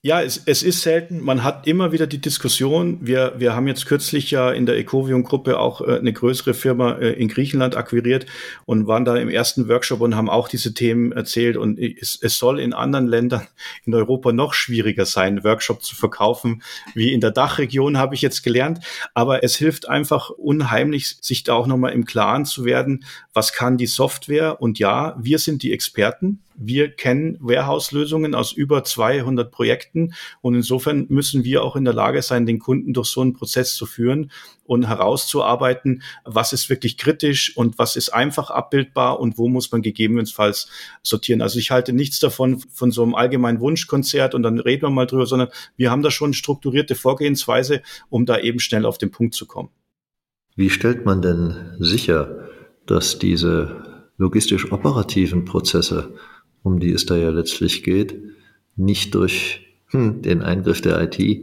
Ja, 0.02 0.22
es, 0.22 0.42
es 0.46 0.64
ist 0.64 0.82
selten. 0.82 1.20
Man 1.20 1.44
hat 1.44 1.68
immer 1.68 1.92
wieder 1.92 2.08
die 2.08 2.22
Diskussion. 2.22 3.00
Wir, 3.02 3.34
wir 3.38 3.54
haben 3.54 3.68
jetzt 3.68 3.86
kürzlich 3.86 4.32
ja 4.32 4.50
in 4.50 4.66
der 4.66 4.78
Ecovium-Gruppe 4.78 5.60
auch 5.60 5.82
äh, 5.82 5.98
eine 5.98 6.14
größere 6.14 6.54
Firma 6.54 6.94
äh, 6.94 7.12
in 7.12 7.28
Griechenland 7.28 7.76
akquiriert 7.76 8.26
und 8.64 8.88
waren 8.88 9.04
da 9.04 9.18
im 9.18 9.28
ersten 9.28 9.68
Workshop 9.68 10.00
und 10.00 10.16
haben 10.16 10.30
auch 10.30 10.48
diese 10.48 10.74
Themen 10.74 11.12
erzählt. 11.12 11.58
Und 11.58 11.78
es, 11.78 12.18
es 12.22 12.38
soll 12.38 12.62
in 12.62 12.72
anderen 12.72 13.08
Ländern 13.08 13.46
in 13.86 13.94
Europa 13.94 14.32
noch 14.32 14.54
schwieriger 14.54 15.06
sein, 15.06 15.44
Workshop 15.44 15.84
zu 15.84 15.98
verkaufen, 15.98 16.64
wie 16.96 17.12
in 17.12 17.20
der 17.20 17.32
Dachregion, 17.32 17.98
habe 17.98 18.16
ich 18.16 18.22
jetzt 18.22 18.42
gelernt. 18.42 18.80
Aber 19.14 19.44
es 19.44 19.58
hilft 19.58 19.90
einfach 19.90 20.30
unheimlich, 20.30 21.18
sich 21.20 21.44
da 21.44 21.56
auch 21.56 21.68
nochmal 21.68 21.92
im 21.92 22.06
Klaren 22.06 22.46
zu 22.46 22.64
werden, 22.64 23.04
was 23.40 23.54
kann 23.54 23.78
die 23.78 23.88
Software. 23.88 24.62
Und 24.62 24.80
ja, 24.80 25.16
wir 25.18 25.40
sind 25.40 25.64
die 25.64 25.72
Experten 25.72 26.42
wir 26.62 26.90
kennen 26.90 27.38
Warehouse-Lösungen 27.40 28.36
aus 28.36 28.52
über 28.52 28.84
200 28.84 29.50
Projekten 29.50 30.14
und 30.42 30.56
insofern 30.56 31.06
müssen 31.08 31.46
wir 31.46 31.64
auch 31.64 31.78
in 31.78 31.86
der 31.86 31.94
Lage 31.94 32.22
sein, 32.22 32.46
den 32.46 32.60
Kunden 32.60 32.94
durch 32.94 33.08
so 33.08 33.22
einen 33.22 33.34
Prozess 33.34 33.76
zu 33.76 33.86
führen 33.86 34.30
und 34.66 34.86
herauszuarbeiten, 34.88 36.04
was 36.26 36.52
ist 36.52 36.70
wirklich 36.70 36.98
kritisch 36.98 37.56
und 37.56 37.80
was 37.80 37.96
ist 37.96 38.10
einfach 38.10 38.50
abbildbar 38.50 39.22
und 39.22 39.38
wo 39.38 39.48
muss 39.48 39.72
man 39.72 39.82
gegebenenfalls 39.82 40.70
sortieren. 41.02 41.42
Also 41.42 41.60
ich 41.60 41.72
halte 41.72 41.94
nichts 41.94 42.20
davon 42.20 42.60
von 42.60 42.92
so 42.92 43.04
einem 43.04 43.16
allgemeinen 43.16 43.62
Wunschkonzert 43.62 44.36
und 44.36 44.44
dann 44.44 44.60
reden 44.60 44.84
wir 44.84 44.90
mal 44.90 45.08
drüber, 45.08 45.26
sondern 45.26 45.48
wir 45.78 45.92
haben 45.92 46.04
da 46.04 46.12
schon 46.12 46.34
strukturierte 46.34 46.96
Vorgehensweise, 46.96 47.82
um 48.10 48.26
da 48.26 48.38
eben 48.38 48.60
schnell 48.60 48.86
auf 48.86 48.98
den 48.98 49.12
Punkt 49.12 49.34
zu 49.34 49.46
kommen. 49.46 49.70
Wie 50.58 50.70
stellt 50.70 51.06
man 51.06 51.22
denn 51.22 51.78
sicher, 51.80 52.49
dass 52.90 53.20
diese 53.20 54.06
logistisch 54.18 54.72
operativen 54.72 55.46
Prozesse 55.46 56.14
um 56.64 56.80
die 56.80 56.92
es 56.92 57.06
da 57.06 57.16
ja 57.16 57.30
letztlich 57.30 57.84
geht, 57.84 58.16
nicht 58.76 59.16
durch 59.16 59.66
hm, 59.88 60.22
den 60.22 60.42
Eingriff 60.42 60.82
der 60.82 61.02
IT 61.02 61.42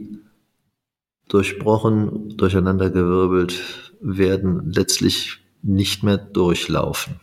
durchbrochen, 1.27 2.37
durcheinandergewirbelt 2.37 3.93
werden, 3.99 4.71
letztlich 4.71 5.39
nicht 5.61 6.03
mehr 6.03 6.17
durchlaufen. 6.17 7.19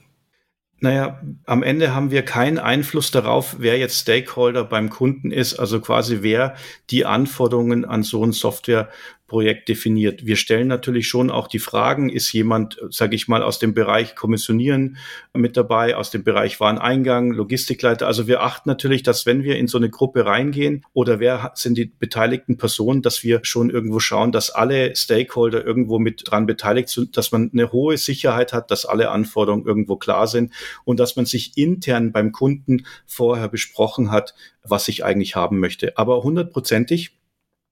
Naja, 0.81 1.23
am 1.47 1.63
Ende 1.63 1.95
haben 1.95 2.11
wir 2.11 2.23
keinen 2.23 2.59
Einfluss 2.59 3.11
darauf, 3.11 3.57
wer 3.59 3.79
jetzt 3.79 4.01
Stakeholder 4.01 4.65
beim 4.65 4.91
Kunden 4.91 5.31
ist, 5.31 5.55
also 5.55 5.81
quasi 5.81 6.19
wer 6.21 6.57
die 6.91 7.07
Anforderungen 7.07 7.85
an 7.85 8.03
so 8.03 8.23
ein 8.25 8.33
Software 8.33 8.91
Projekt 9.35 9.69
definiert. 9.69 10.25
Wir 10.25 10.37
stellen 10.37 10.69
natürlich 10.69 11.09
schon 11.09 11.29
auch 11.29 11.49
die 11.49 11.59
Fragen, 11.59 12.09
ist 12.09 12.33
jemand, 12.33 12.79
sage 12.91 13.17
ich 13.17 13.27
mal, 13.27 13.43
aus 13.43 13.59
dem 13.59 13.75
Bereich 13.75 14.15
Kommissionieren 14.15 14.97
mit 15.33 15.57
dabei, 15.57 15.97
aus 15.97 16.13
dem 16.13 16.23
Bereich 16.23 16.61
Wareneingang, 16.61 17.33
Logistikleiter. 17.33 18.07
Also 18.07 18.29
wir 18.29 18.43
achten 18.43 18.69
natürlich, 18.69 19.03
dass 19.03 19.27
wenn 19.27 19.43
wir 19.43 19.57
in 19.57 19.67
so 19.67 19.77
eine 19.77 19.91
Gruppe 19.91 20.25
reingehen 20.25 20.87
oder 20.93 21.19
wer 21.19 21.51
sind 21.57 21.77
die 21.77 21.87
beteiligten 21.87 22.59
Personen, 22.59 23.03
dass 23.03 23.25
wir 23.25 23.41
schon 23.43 23.71
irgendwo 23.71 23.99
schauen, 23.99 24.31
dass 24.31 24.51
alle 24.51 24.95
Stakeholder 24.95 25.67
irgendwo 25.67 25.99
mit 25.99 26.23
dran 26.27 26.47
beteiligt 26.47 26.91
sind, 26.91 27.17
dass 27.17 27.33
man 27.33 27.51
eine 27.53 27.73
hohe 27.73 27.97
Sicherheit 27.97 28.53
hat, 28.53 28.71
dass 28.71 28.87
alle 28.87 29.11
Anforderungen 29.11 29.67
irgendwo 29.67 29.97
klar 29.97 30.29
sind 30.29 30.53
und 30.85 31.01
dass 31.01 31.17
man 31.17 31.27
sich 31.27 31.59
intern 31.59 32.13
beim 32.13 32.31
Kunden 32.31 32.87
vorher 33.05 33.49
besprochen 33.49 34.13
hat, 34.13 34.37
was 34.63 34.87
ich 34.87 35.05
eigentlich 35.05 35.35
haben 35.35 35.59
möchte. 35.59 35.99
Aber 35.99 36.23
hundertprozentig 36.23 37.17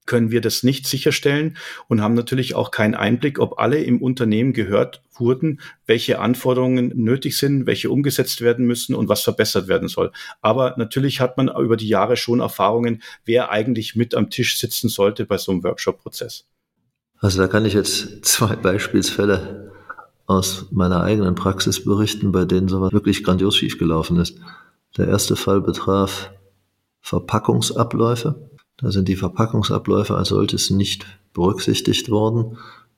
können 0.05 0.31
wir 0.31 0.41
das 0.41 0.63
nicht 0.63 0.87
sicherstellen 0.87 1.57
und 1.87 2.01
haben 2.01 2.13
natürlich 2.13 2.55
auch 2.55 2.71
keinen 2.71 2.95
Einblick, 2.95 3.39
ob 3.39 3.59
alle 3.59 3.83
im 3.83 4.01
Unternehmen 4.01 4.53
gehört 4.53 5.01
wurden, 5.13 5.61
welche 5.85 6.19
Anforderungen 6.19 6.91
nötig 6.95 7.37
sind, 7.37 7.65
welche 7.65 7.89
umgesetzt 7.89 8.41
werden 8.41 8.65
müssen 8.65 8.95
und 8.95 9.09
was 9.09 9.21
verbessert 9.21 9.67
werden 9.67 9.87
soll. 9.87 10.11
Aber 10.41 10.75
natürlich 10.77 11.19
hat 11.19 11.37
man 11.37 11.49
über 11.49 11.77
die 11.77 11.87
Jahre 11.87 12.17
schon 12.17 12.39
Erfahrungen, 12.39 13.01
wer 13.25 13.51
eigentlich 13.51 13.95
mit 13.95 14.15
am 14.15 14.29
Tisch 14.29 14.57
sitzen 14.59 14.89
sollte 14.89 15.25
bei 15.25 15.37
so 15.37 15.51
einem 15.51 15.63
Workshop-Prozess. 15.63 16.45
Also 17.19 17.41
da 17.41 17.47
kann 17.47 17.65
ich 17.65 17.73
jetzt 17.73 18.25
zwei 18.25 18.55
Beispielsfälle 18.55 19.71
aus 20.25 20.67
meiner 20.71 21.01
eigenen 21.03 21.35
Praxis 21.35 21.83
berichten, 21.83 22.31
bei 22.31 22.45
denen 22.45 22.67
sowas 22.67 22.91
wirklich 22.91 23.23
grandios 23.23 23.55
schiefgelaufen 23.55 24.17
ist. 24.19 24.37
Der 24.97 25.07
erste 25.07 25.35
Fall 25.35 25.61
betraf 25.61 26.31
Verpackungsabläufe. 27.01 28.49
Da 28.77 28.91
sind 28.91 29.07
die 29.07 29.15
Verpackungsabläufe 29.15 30.15
als 30.15 30.29
solches 30.29 30.69
nicht 30.69 31.05
berücksichtigt 31.33 32.09
worden 32.09 32.57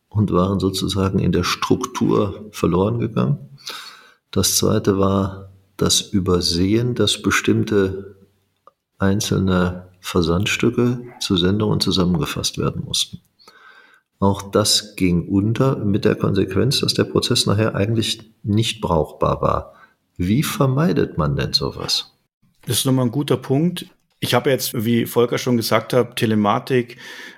und 0.10 0.32
waren 0.32 0.60
sozusagen 0.60 1.20
in 1.20 1.32
der 1.32 1.44
Struktur 1.44 2.46
verloren 2.52 3.00
gegangen. 3.00 3.58
Das 4.32 4.56
zweite 4.56 4.98
war 4.98 5.52
das 5.78 6.02
Übersehen, 6.02 6.96
dass 6.96 7.22
bestimmte 7.22 8.16
einzelne 8.98 9.90
Versandstücke 10.00 11.02
zu 11.20 11.36
Sendungen 11.36 11.80
zusammengefasst 11.80 12.58
werden 12.58 12.84
mussten. 12.86 13.20
Auch 14.20 14.42
das 14.42 14.96
ging 14.96 15.28
unter 15.28 15.78
mit 15.78 16.06
der 16.06 16.16
Konsequenz, 16.16 16.80
dass 16.80 16.94
der 16.94 17.04
Prozess 17.04 17.46
nachher 17.46 17.76
eigentlich 17.76 18.32
nicht 18.44 18.82
brauchbar 18.82 19.42
war. 19.42 19.74
Wie 20.16 20.44
vermeidet 20.44 21.18
man 21.18 21.36
denn 21.36 21.54
sowas? 21.54 22.14
Das 22.66 22.78
ist 22.78 22.86
nochmal 22.86 23.06
ein 23.06 23.12
guter 23.12 23.38
Punkt. 23.38 23.88
Ich 24.26 24.34
habe 24.34 24.50
jetzt, 24.50 24.74
wie 24.74 25.06
Volker 25.06 25.38
schon 25.38 25.56
gesagt 25.56 25.94
hat, 25.94 26.16
Telematik, 26.16 26.98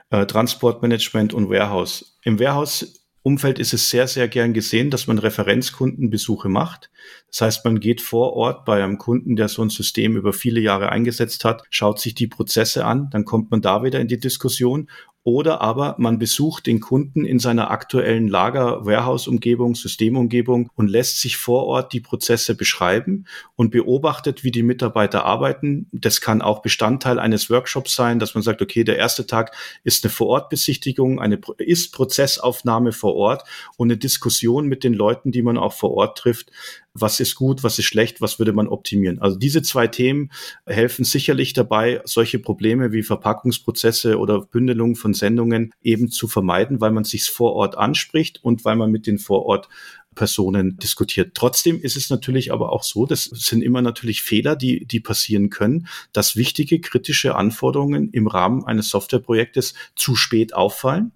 äh, 0.10 0.26
Transportmanagement 0.26 1.34
und 1.34 1.50
Warehouse. 1.50 2.18
Im 2.24 2.40
Warehouse-Umfeld 2.40 3.60
ist 3.60 3.74
es 3.74 3.90
sehr, 3.90 4.08
sehr 4.08 4.30
gern 4.30 4.54
gesehen, 4.54 4.90
dass 4.90 5.06
man 5.06 5.20
Referenzkundenbesuche 5.20 6.48
macht. 6.48 6.90
Das 7.30 7.42
heißt, 7.42 7.66
man 7.66 7.82
geht 7.82 8.00
vor 8.00 8.38
Ort 8.38 8.64
bei 8.64 8.82
einem 8.82 8.98
Kunden, 8.98 9.36
der 9.36 9.50
so 9.50 9.64
ein 9.64 9.70
System 9.70 10.16
über 10.16 10.32
viele 10.32 10.62
Jahre 10.62 10.88
eingesetzt 10.88 11.44
hat, 11.44 11.64
schaut 11.70 12.00
sich 12.00 12.16
die 12.16 12.28
Prozesse 12.28 12.86
an, 12.86 13.10
dann 13.12 13.26
kommt 13.26 13.52
man 13.52 13.62
da 13.62 13.84
wieder 13.84 14.00
in 14.00 14.08
die 14.08 14.18
Diskussion 14.18 14.90
oder 15.28 15.60
aber 15.60 15.96
man 15.98 16.20
besucht 16.20 16.68
den 16.68 16.80
Kunden 16.80 17.26
in 17.26 17.38
seiner 17.38 17.70
aktuellen 17.70 18.30
Lager-Warehouse-Umgebung, 18.30 19.76
Systemumgebung 19.76 20.70
und 20.76 20.90
lässt 20.90 21.20
sich 21.20 21.36
vor 21.36 21.66
Ort 21.66 21.92
die 21.92 22.00
Prozesse 22.00 22.56
beschreiben 22.56 23.26
und 23.58 23.72
beobachtet, 23.72 24.46
wie 24.46 24.52
die 24.52 24.64
Mitarbeiter 24.64 25.26
arbeiten. 25.26 25.90
Das 25.92 26.22
kann 26.22 26.42
auch 26.42 26.62
Bestandteil 26.62 27.20
eines 27.20 27.50
Workshops 27.50 27.94
sein, 27.94 28.20
dass 28.20 28.36
man 28.36 28.42
sagt, 28.42 28.62
okay, 28.62 28.86
der 28.86 28.96
erste 28.96 29.28
Tag 29.28 29.54
ist 29.84 30.06
eine 30.06 30.12
Vorortbesichtigung, 30.12 31.20
eine 31.20 31.42
Ist-Prozessaufnahme 31.58 32.94
vor 32.94 33.18
Ort 33.18 33.44
und 33.76 33.88
eine 33.88 33.98
Diskussion 33.98 34.68
mit 34.68 34.86
den 34.86 34.94
Leuten, 34.94 35.34
die 35.34 35.42
man 35.42 35.58
auch 35.58 35.74
vor 35.74 35.92
Ort 35.92 36.20
trifft, 36.20 36.54
was 37.00 37.20
ist 37.20 37.36
gut, 37.36 37.64
was 37.64 37.80
ist 37.80 37.86
schlecht, 37.86 38.22
was 38.22 38.40
würde 38.40 38.54
man 38.54 38.68
optimieren. 38.68 39.20
Also 39.20 39.38
diese 39.38 39.62
zwei 39.62 39.88
Themen 39.88 40.32
helfen 40.66 41.06
sicherlich 41.06 41.54
dabei, 41.54 42.02
solche 42.06 42.40
Probleme 42.40 42.92
wie 42.92 43.04
Verpackungsprozesse 43.04 44.18
oder 44.18 44.42
Bündelung 44.42 44.96
von 44.96 45.14
Sendungen 45.14 45.74
eben 45.82 46.10
zu 46.10 46.28
vermeiden, 46.28 46.82
weil 46.82 46.92
man 46.92 47.04
sich 47.04 47.26
vor 47.26 47.54
Ort 47.54 47.78
anspricht 47.78 48.44
und 48.44 48.66
weil 48.66 48.76
man 48.76 48.92
mit 48.92 49.08
den 49.08 49.20
vor 49.20 49.46
Ort 49.46 49.70
Personen 50.18 50.78
diskutiert. 50.78 51.36
Trotzdem 51.36 51.80
ist 51.80 51.96
es 51.96 52.10
natürlich 52.10 52.52
aber 52.52 52.74
auch 52.74 52.84
so, 52.84 53.06
das 53.06 53.26
sind 53.26 53.62
immer 53.62 53.82
natürlich 53.82 54.24
Fehler, 54.24 54.56
die, 54.56 54.86
die 54.86 55.00
passieren 55.00 55.50
können, 55.50 55.88
dass 56.12 56.36
wichtige 56.36 56.82
kritische 56.82 57.36
Anforderungen 57.36 58.10
im 58.10 58.28
Rahmen 58.28 58.66
eines 58.66 58.90
Softwareprojektes 58.90 59.76
zu 59.96 60.16
spät 60.16 60.54
auffallen 60.54 61.12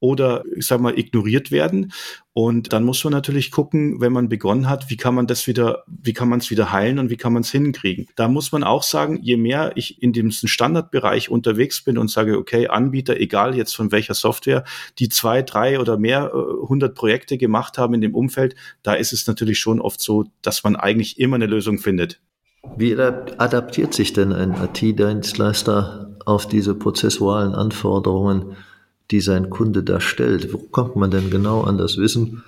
oder 0.00 0.44
ich 0.56 0.66
sag 0.66 0.80
mal 0.80 0.98
ignoriert 0.98 1.50
werden. 1.50 1.92
Und 2.32 2.74
dann 2.74 2.84
muss 2.84 3.02
man 3.02 3.12
natürlich 3.12 3.50
gucken, 3.50 4.00
wenn 4.00 4.12
man 4.12 4.28
begonnen 4.28 4.68
hat, 4.68 4.90
wie 4.90 4.98
kann 4.98 5.14
man 5.14 5.26
das 5.26 5.46
wieder, 5.46 5.84
wie 5.86 6.12
kann 6.12 6.28
man 6.28 6.40
es 6.40 6.50
wieder 6.50 6.70
heilen 6.70 6.98
und 6.98 7.08
wie 7.08 7.16
kann 7.16 7.32
man 7.32 7.42
es 7.42 7.50
hinkriegen. 7.50 8.06
Da 8.14 8.28
muss 8.28 8.52
man 8.52 8.62
auch 8.62 8.82
sagen, 8.82 9.20
je 9.22 9.38
mehr 9.38 9.72
ich 9.74 10.02
in 10.02 10.12
diesem 10.12 10.30
Standardbereich 10.30 11.30
unterwegs 11.30 11.82
bin 11.82 11.96
und 11.96 12.10
sage, 12.10 12.36
okay, 12.36 12.68
Anbieter, 12.68 13.18
egal 13.18 13.56
jetzt 13.56 13.74
von 13.74 13.90
welcher 13.90 14.14
Software, 14.14 14.64
die 14.98 15.08
zwei, 15.08 15.40
drei 15.42 15.80
oder 15.80 15.96
mehr 15.96 16.30
äh, 16.34 16.68
hundert 16.68 16.94
Projekte 16.94 17.38
gemacht 17.38 17.78
haben 17.78 17.94
in 17.94 18.02
dem 18.02 18.14
Umfeld, 18.14 18.54
da 18.82 18.92
ist 18.92 19.14
es 19.14 19.26
natürlich 19.26 19.58
schon 19.58 19.80
oft 19.80 20.00
so, 20.02 20.24
dass 20.42 20.62
man 20.62 20.76
eigentlich 20.76 21.18
immer 21.18 21.36
eine 21.36 21.46
Lösung 21.46 21.78
findet. 21.78 22.20
Wie 22.76 22.94
adaptiert 22.94 23.94
sich 23.94 24.12
denn 24.12 24.32
ein 24.32 24.52
IT-Dienstleister 24.52 26.16
auf 26.26 26.46
diese 26.48 26.74
prozessualen 26.74 27.54
Anforderungen? 27.54 28.56
Die 29.10 29.20
sein 29.20 29.50
Kunde 29.50 29.82
da 29.82 30.00
stellt. 30.00 30.52
Wo 30.52 30.58
kommt 30.58 30.96
man 30.96 31.10
denn 31.10 31.30
genau 31.30 31.62
an 31.62 31.78
das 31.78 31.96
Wissen? 31.96 32.42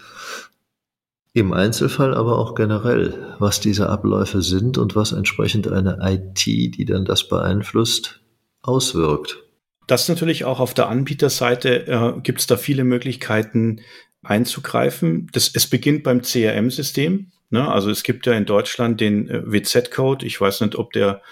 Im 1.35 1.53
Einzelfall, 1.53 2.15
aber 2.15 2.39
auch 2.39 2.55
generell, 2.55 3.37
was 3.39 3.61
diese 3.61 3.89
Abläufe 3.89 4.43
sind 4.43 4.79
und 4.79 4.97
was 4.97 5.13
entsprechend 5.13 5.71
eine 5.71 5.99
IT, 6.01 6.45
die 6.47 6.85
dann 6.85 7.05
das 7.05 7.29
beeinflusst, 7.29 8.21
auswirkt. 8.63 9.39
Das 9.87 10.09
natürlich 10.09 10.45
auch 10.45 10.61
auf 10.61 10.75
der 10.75 10.89
Anbieterseite 10.89 11.87
äh, 11.87 12.21
gibt 12.23 12.41
es 12.41 12.47
da 12.47 12.57
viele 12.57 12.85
Möglichkeiten 12.85 13.81
einzugreifen. 14.23 15.29
Das, 15.33 15.51
es 15.55 15.67
beginnt 15.67 16.03
beim 16.03 16.23
CRM-System. 16.23 17.31
Ne? 17.51 17.71
Also 17.71 17.91
es 17.91 18.03
gibt 18.03 18.27
ja 18.27 18.35
in 18.35 18.45
Deutschland 18.45 19.01
den 19.01 19.29
äh, 19.29 19.43
WZ-Code. 19.51 20.27
Ich 20.27 20.41
weiß 20.41 20.61
nicht, 20.61 20.77
ob 20.77 20.93
der 20.93 21.23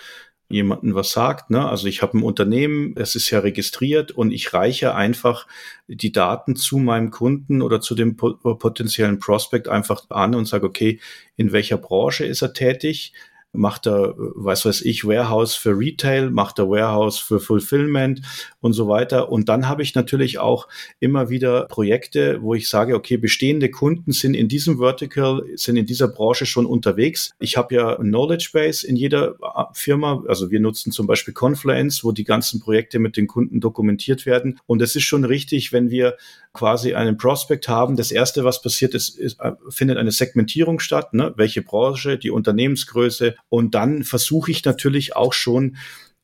jemanden 0.49 0.95
was 0.95 1.11
sagt. 1.11 1.50
Ne? 1.50 1.69
Also 1.69 1.87
ich 1.87 2.03
habe 2.03 2.19
ein 2.19 2.23
Unternehmen, 2.23 2.95
es 2.97 3.17
ist 3.17 3.31
ja 3.31 3.41
registriert 3.41 4.12
und 4.12 4.31
ich 4.31 4.53
reiche 4.53 4.95
einfach 4.95 5.47
die 5.88 6.12
Daten 6.12 6.57
zu 6.57 6.79
meinem 6.79 7.11
Kunden 7.11 7.62
oder 7.62 7.81
zu 7.81 7.95
dem 7.95 8.17
potenziellen 8.17 9.19
Prospect 9.19 9.69
einfach 9.69 10.09
an 10.11 10.35
und 10.35 10.47
sage, 10.47 10.67
okay, 10.67 11.00
in 11.37 11.53
welcher 11.53 11.79
Branche 11.79 12.25
ist 12.25 12.43
er 12.43 12.53
tätig? 12.53 13.12
macht 13.57 13.87
er, 13.87 14.15
was 14.17 14.65
weiß 14.65 14.83
ich, 14.83 15.07
Warehouse 15.07 15.55
für 15.55 15.76
Retail, 15.76 16.31
macht 16.31 16.59
er 16.59 16.69
Warehouse 16.69 17.19
für 17.19 17.41
Fulfillment 17.41 18.21
und 18.67 18.75
so 18.75 18.89
weiter. 18.89 19.33
Und 19.33 19.49
dann 19.49 19.69
habe 19.69 19.83
ich 19.83 19.95
natürlich 19.95 20.39
auch 20.39 20.69
immer 21.01 21.31
wieder 21.31 21.65
Projekte, 21.65 22.43
wo 22.43 22.55
ich 22.55 22.69
sage, 22.69 22.95
okay, 22.95 23.17
bestehende 23.17 23.71
Kunden 23.71 24.13
sind 24.13 24.35
in 24.35 24.49
diesem 24.49 24.79
Vertical, 24.79 25.43
sind 25.55 25.77
in 25.77 25.87
dieser 25.87 26.09
Branche 26.09 26.45
schon 26.45 26.67
unterwegs. 26.67 27.31
Ich 27.39 27.57
habe 27.57 27.75
ja 27.75 27.99
ein 27.99 28.09
Knowledge 28.09 28.51
Base 28.53 28.87
in 28.87 28.97
jeder 28.97 29.37
Firma. 29.73 30.23
Also 30.29 30.51
wir 30.51 30.61
nutzen 30.61 30.93
zum 30.93 31.07
Beispiel 31.07 31.33
Confluence, 31.33 32.05
wo 32.05 32.13
die 32.13 32.25
ganzen 32.25 32.61
Projekte 32.61 32.99
mit 32.99 33.17
den 33.17 33.27
Kunden 33.27 33.61
dokumentiert 33.61 34.27
werden. 34.27 34.59
Und 34.67 34.83
es 34.83 34.97
ist 34.97 35.05
schon 35.05 35.25
richtig, 35.25 35.73
wenn 35.73 35.89
wir 35.89 36.17
quasi 36.53 36.95
einen 36.95 37.17
Prospect 37.17 37.69
haben. 37.69 37.97
Das 37.97 38.11
erste, 38.11 38.45
was 38.45 38.63
passiert 38.63 38.95
ist, 38.95 39.19
ist 39.19 39.39
äh, 39.41 39.53
findet 39.69 39.99
eine 39.99 40.11
Segmentierung 40.11 40.81
statt. 40.81 41.15
Ne? 41.15 41.33
Welche 41.37 41.63
Branche, 41.63 42.19
die 42.19 42.31
Unternehmensgröße, 42.31 43.37
und 43.49 43.75
dann 43.75 44.03
versuche 44.03 44.51
ich 44.51 44.65
natürlich 44.65 45.15
auch 45.15 45.33
schon 45.33 45.77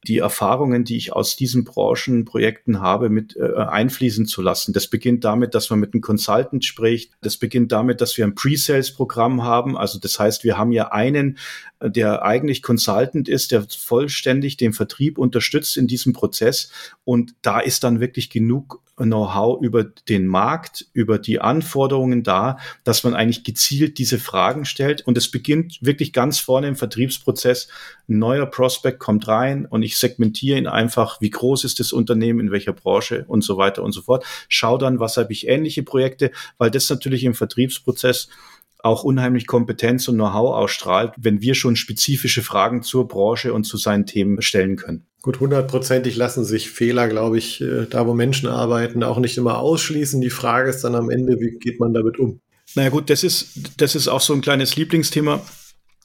die 0.08 0.18
Erfahrungen, 0.18 0.84
die 0.84 0.96
ich 0.96 1.12
aus 1.12 1.36
diesen 1.36 1.64
Branchenprojekten 1.64 2.80
habe, 2.80 3.08
mit 3.08 3.36
äh, 3.36 3.54
einfließen 3.54 4.26
zu 4.26 4.42
lassen. 4.42 4.72
Das 4.72 4.88
beginnt 4.88 5.24
damit, 5.24 5.54
dass 5.54 5.70
man 5.70 5.78
mit 5.78 5.94
einem 5.94 6.00
Consultant 6.00 6.64
spricht. 6.64 7.12
Das 7.20 7.36
beginnt 7.36 7.70
damit, 7.70 8.00
dass 8.00 8.16
wir 8.16 8.24
ein 8.24 8.34
Pre-Sales-Programm 8.34 9.44
haben. 9.44 9.76
Also 9.76 10.00
das 10.00 10.18
heißt, 10.18 10.42
wir 10.42 10.58
haben 10.58 10.72
ja 10.72 10.90
einen, 10.90 11.38
der 11.84 12.22
eigentlich 12.22 12.62
Consultant 12.62 13.28
ist, 13.28 13.52
der 13.52 13.66
vollständig 13.68 14.56
den 14.56 14.72
Vertrieb 14.72 15.18
unterstützt 15.18 15.76
in 15.76 15.86
diesem 15.86 16.12
Prozess. 16.12 16.70
Und 17.04 17.34
da 17.42 17.60
ist 17.60 17.84
dann 17.84 18.00
wirklich 18.00 18.30
genug 18.30 18.82
Know-how 18.96 19.60
über 19.62 19.84
den 19.84 20.26
Markt, 20.26 20.86
über 20.92 21.18
die 21.18 21.40
Anforderungen 21.40 22.22
da, 22.22 22.58
dass 22.84 23.04
man 23.04 23.14
eigentlich 23.14 23.42
gezielt 23.42 23.98
diese 23.98 24.18
Fragen 24.18 24.64
stellt. 24.64 25.06
Und 25.06 25.16
es 25.16 25.30
beginnt 25.30 25.78
wirklich 25.80 26.12
ganz 26.12 26.38
vorne 26.38 26.68
im 26.68 26.76
Vertriebsprozess. 26.76 27.68
Ein 28.08 28.18
neuer 28.18 28.46
Prospect 28.46 28.98
kommt 28.98 29.26
rein 29.28 29.66
und 29.66 29.82
ich 29.82 29.96
segmentiere 29.96 30.58
ihn 30.58 30.66
einfach, 30.66 31.20
wie 31.20 31.30
groß 31.30 31.64
ist 31.64 31.80
das 31.80 31.92
Unternehmen, 31.92 32.40
in 32.40 32.50
welcher 32.52 32.74
Branche 32.74 33.24
und 33.28 33.42
so 33.42 33.56
weiter 33.56 33.82
und 33.82 33.92
so 33.92 34.02
fort. 34.02 34.24
Schau 34.48 34.76
dann, 34.76 35.00
was 35.00 35.16
habe 35.16 35.32
ich 35.32 35.48
ähnliche 35.48 35.82
Projekte, 35.82 36.30
weil 36.58 36.70
das 36.70 36.88
natürlich 36.90 37.24
im 37.24 37.34
Vertriebsprozess 37.34 38.28
auch 38.82 39.04
unheimlich 39.04 39.46
Kompetenz 39.46 40.08
und 40.08 40.16
Know-how 40.16 40.54
ausstrahlt, 40.54 41.12
wenn 41.16 41.40
wir 41.40 41.54
schon 41.54 41.76
spezifische 41.76 42.42
Fragen 42.42 42.82
zur 42.82 43.08
Branche 43.08 43.52
und 43.52 43.64
zu 43.64 43.76
seinen 43.76 44.06
Themen 44.06 44.42
stellen 44.42 44.76
können. 44.76 45.06
Gut, 45.22 45.38
hundertprozentig 45.38 46.16
lassen 46.16 46.44
sich 46.44 46.70
Fehler, 46.70 47.06
glaube 47.08 47.38
ich, 47.38 47.60
äh, 47.60 47.86
da 47.88 48.06
wo 48.08 48.14
Menschen 48.14 48.48
arbeiten, 48.48 49.04
auch 49.04 49.18
nicht 49.18 49.38
immer 49.38 49.58
ausschließen. 49.58 50.20
Die 50.20 50.30
Frage 50.30 50.70
ist 50.70 50.82
dann 50.82 50.96
am 50.96 51.10
Ende, 51.10 51.38
wie 51.38 51.58
geht 51.58 51.78
man 51.78 51.94
damit 51.94 52.18
um? 52.18 52.40
Naja 52.74 52.88
gut, 52.88 53.08
das 53.08 53.22
ist, 53.22 53.80
das 53.80 53.94
ist 53.94 54.08
auch 54.08 54.20
so 54.20 54.32
ein 54.32 54.40
kleines 54.40 54.74
Lieblingsthema. 54.74 55.40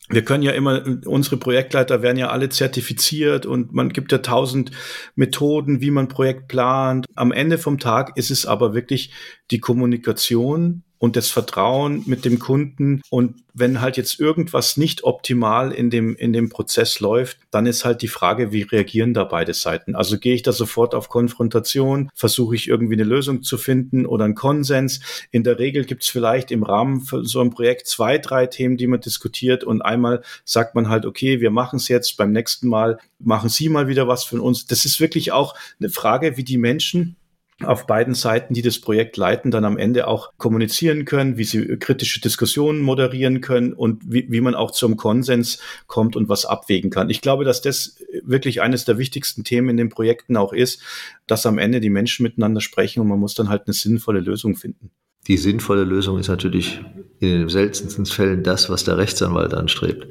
Wir 0.09 0.23
können 0.23 0.43
ja 0.43 0.51
immer, 0.51 0.83
unsere 1.05 1.37
Projektleiter 1.37 2.01
werden 2.01 2.17
ja 2.17 2.29
alle 2.29 2.49
zertifiziert 2.49 3.45
und 3.45 3.73
man 3.73 3.89
gibt 3.89 4.11
ja 4.11 4.19
tausend 4.19 4.71
Methoden, 5.15 5.81
wie 5.81 5.91
man 5.91 6.07
Projekt 6.07 6.47
plant. 6.47 7.05
Am 7.15 7.31
Ende 7.31 7.57
vom 7.57 7.77
Tag 7.77 8.15
ist 8.15 8.31
es 8.31 8.45
aber 8.45 8.73
wirklich 8.73 9.11
die 9.51 9.59
Kommunikation 9.59 10.83
und 10.99 11.15
das 11.15 11.29
Vertrauen 11.29 12.03
mit 12.05 12.25
dem 12.25 12.39
Kunden. 12.39 13.01
Und 13.09 13.35
wenn 13.53 13.81
halt 13.81 13.97
jetzt 13.97 14.19
irgendwas 14.19 14.77
nicht 14.77 15.03
optimal 15.03 15.71
in 15.71 15.89
dem, 15.89 16.15
in 16.15 16.33
dem 16.33 16.49
Prozess 16.49 16.99
läuft, 16.99 17.37
dann 17.51 17.65
ist 17.65 17.85
halt 17.85 18.01
die 18.01 18.07
Frage, 18.07 18.51
wie 18.51 18.63
reagieren 18.63 19.13
da 19.13 19.23
beide 19.23 19.53
Seiten? 19.53 19.95
Also 19.95 20.17
gehe 20.17 20.35
ich 20.35 20.43
da 20.43 20.51
sofort 20.51 20.95
auf 20.95 21.09
Konfrontation, 21.09 22.09
versuche 22.13 22.55
ich 22.55 22.67
irgendwie 22.67 22.95
eine 22.95 23.03
Lösung 23.03 23.43
zu 23.43 23.57
finden 23.57 24.05
oder 24.05 24.25
einen 24.25 24.35
Konsens. 24.35 24.99
In 25.31 25.43
der 25.43 25.59
Regel 25.59 25.85
gibt 25.85 26.03
es 26.03 26.09
vielleicht 26.09 26.51
im 26.51 26.63
Rahmen 26.63 27.01
für 27.01 27.25
so 27.25 27.41
ein 27.41 27.51
Projekt 27.51 27.87
zwei, 27.87 28.17
drei 28.17 28.47
Themen, 28.47 28.77
die 28.77 28.87
man 28.87 29.01
diskutiert 29.01 29.63
und 29.63 29.81
einmal 29.81 30.21
sagt 30.45 30.75
man 30.75 30.89
halt, 30.89 31.05
okay, 31.05 31.41
wir 31.41 31.51
machen 31.51 31.77
es 31.77 31.87
jetzt, 31.87 32.17
beim 32.17 32.31
nächsten 32.31 32.67
Mal 32.67 32.99
machen 33.19 33.49
Sie 33.49 33.69
mal 33.69 33.87
wieder 33.87 34.07
was 34.07 34.23
von 34.23 34.39
uns. 34.39 34.67
Das 34.67 34.85
ist 34.85 34.99
wirklich 34.99 35.31
auch 35.31 35.55
eine 35.79 35.89
Frage, 35.89 36.37
wie 36.37 36.43
die 36.43 36.57
Menschen 36.57 37.15
auf 37.63 37.87
beiden 37.87 38.13
Seiten, 38.13 38.53
die 38.53 38.61
das 38.61 38.79
Projekt 38.79 39.17
leiten, 39.17 39.49
dann 39.49 39.65
am 39.65 39.77
Ende 39.77 40.07
auch 40.07 40.31
kommunizieren 40.37 41.05
können, 41.05 41.37
wie 41.37 41.43
sie 41.43 41.77
kritische 41.77 42.21
Diskussionen 42.21 42.81
moderieren 42.81 43.41
können 43.41 43.73
und 43.73 44.03
wie, 44.05 44.27
wie 44.29 44.41
man 44.41 44.53
auch 44.53 44.69
zum 44.69 44.95
Konsens 44.95 45.59
kommt 45.87 46.15
und 46.15 46.29
was 46.29 46.45
abwägen 46.45 46.91
kann. 46.91 47.09
Ich 47.09 47.21
glaube, 47.21 47.45
dass 47.45 47.61
das 47.61 47.97
wirklich 48.23 48.61
eines 48.61 48.85
der 48.85 48.99
wichtigsten 48.99 49.43
Themen 49.43 49.69
in 49.69 49.77
den 49.77 49.89
Projekten 49.89 50.37
auch 50.37 50.53
ist, 50.53 50.83
dass 51.25 51.47
am 51.47 51.57
Ende 51.57 51.79
die 51.79 51.89
Menschen 51.89 52.23
miteinander 52.23 52.61
sprechen 52.61 52.99
und 52.99 53.07
man 53.07 53.19
muss 53.19 53.33
dann 53.33 53.49
halt 53.49 53.63
eine 53.65 53.73
sinnvolle 53.73 54.19
Lösung 54.19 54.55
finden. 54.55 54.91
Die 55.27 55.37
sinnvolle 55.37 55.83
Lösung 55.83 56.19
ist 56.19 56.29
natürlich 56.29 56.79
in 57.19 57.29
den 57.29 57.49
seltensten 57.49 58.05
Fällen 58.05 58.43
das, 58.43 58.69
was 58.69 58.83
der 58.83 58.97
Rechtsanwalt 58.97 59.55
anstrebt. 59.55 60.07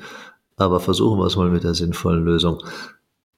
Aber 0.56 0.80
versuchen 0.80 1.20
wir 1.20 1.26
es 1.26 1.36
mal 1.36 1.48
mit 1.48 1.62
der 1.62 1.74
sinnvollen 1.74 2.24
Lösung. 2.24 2.62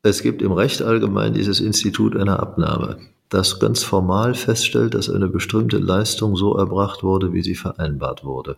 Es 0.03 0.23
gibt 0.23 0.41
im 0.41 0.53
Recht 0.53 0.81
allgemein 0.81 1.35
dieses 1.35 1.61
Institut 1.61 2.17
einer 2.17 2.41
Abnahme 2.41 2.99
das 3.29 3.61
ganz 3.61 3.83
formal 3.83 4.35
feststellt, 4.35 4.95
dass 4.95 5.11
eine 5.11 5.29
bestimmte 5.29 5.79
Leistung 5.79 6.37
so 6.37 6.57
erbracht 6.57 7.03
wurde, 7.03 7.33
wie 7.33 7.43
sie 7.43 7.55
vereinbart 7.55 8.25
wurde. 8.25 8.57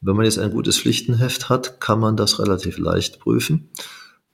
Wenn 0.00 0.16
man 0.16 0.24
jetzt 0.24 0.38
ein 0.38 0.50
gutes 0.50 0.78
Pflichtenheft 0.78 1.48
hat, 1.48 1.80
kann 1.80 2.00
man 2.00 2.16
das 2.16 2.38
relativ 2.38 2.78
leicht 2.78 3.20
prüfen. 3.20 3.70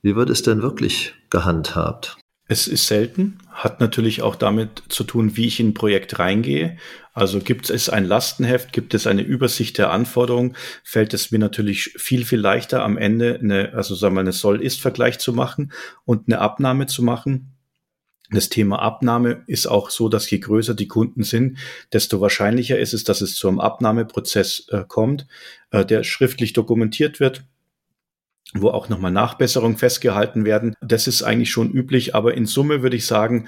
Wie 0.01 0.15
wird 0.15 0.29
es 0.29 0.41
denn 0.41 0.61
wirklich 0.61 1.13
gehandhabt? 1.29 2.17
Es 2.45 2.67
ist 2.67 2.87
selten, 2.87 3.37
hat 3.51 3.79
natürlich 3.79 4.21
auch 4.21 4.35
damit 4.35 4.83
zu 4.89 5.05
tun, 5.05 5.37
wie 5.37 5.47
ich 5.47 5.61
in 5.61 5.69
ein 5.69 5.73
Projekt 5.73 6.19
reingehe. 6.19 6.77
Also 7.13 7.39
gibt 7.39 7.69
es 7.69 7.89
ein 7.89 8.05
Lastenheft, 8.05 8.73
gibt 8.73 8.93
es 8.93 9.07
eine 9.07 9.21
Übersicht 9.21 9.77
der 9.77 9.91
Anforderungen, 9.91 10.55
fällt 10.83 11.13
es 11.13 11.31
mir 11.31 11.39
natürlich 11.39 11.93
viel, 11.95 12.25
viel 12.25 12.39
leichter 12.39 12.83
am 12.83 12.97
Ende 12.97 13.39
eine, 13.41 13.73
also 13.73 13.95
sagen 13.95 14.15
wir, 14.15 14.19
eine 14.19 14.33
Soll-Ist-Vergleich 14.33 15.19
zu 15.19 15.31
machen 15.31 15.71
und 16.03 16.27
eine 16.27 16.39
Abnahme 16.39 16.85
zu 16.87 17.01
machen. 17.01 17.52
Das 18.31 18.49
Thema 18.49 18.79
Abnahme 18.79 19.43
ist 19.47 19.67
auch 19.67 19.89
so, 19.89 20.09
dass 20.09 20.29
je 20.29 20.39
größer 20.39 20.73
die 20.73 20.87
Kunden 20.87 21.23
sind, 21.23 21.57
desto 21.91 22.21
wahrscheinlicher 22.21 22.79
ist 22.79 22.93
es, 22.93 23.03
dass 23.03 23.21
es 23.21 23.35
zu 23.35 23.47
einem 23.47 23.59
Abnahmeprozess 23.59 24.67
äh, 24.69 24.83
kommt, 24.87 25.27
äh, 25.71 25.85
der 25.85 26.03
schriftlich 26.03 26.53
dokumentiert 26.53 27.19
wird 27.19 27.43
wo 28.55 28.69
auch 28.69 28.89
nochmal 28.89 29.11
Nachbesserungen 29.11 29.77
festgehalten 29.77 30.45
werden. 30.45 30.75
Das 30.79 31.07
ist 31.07 31.23
eigentlich 31.23 31.49
schon 31.49 31.71
üblich, 31.71 32.13
aber 32.13 32.35
in 32.35 32.45
Summe 32.45 32.83
würde 32.83 32.97
ich 32.97 33.07
sagen, 33.07 33.47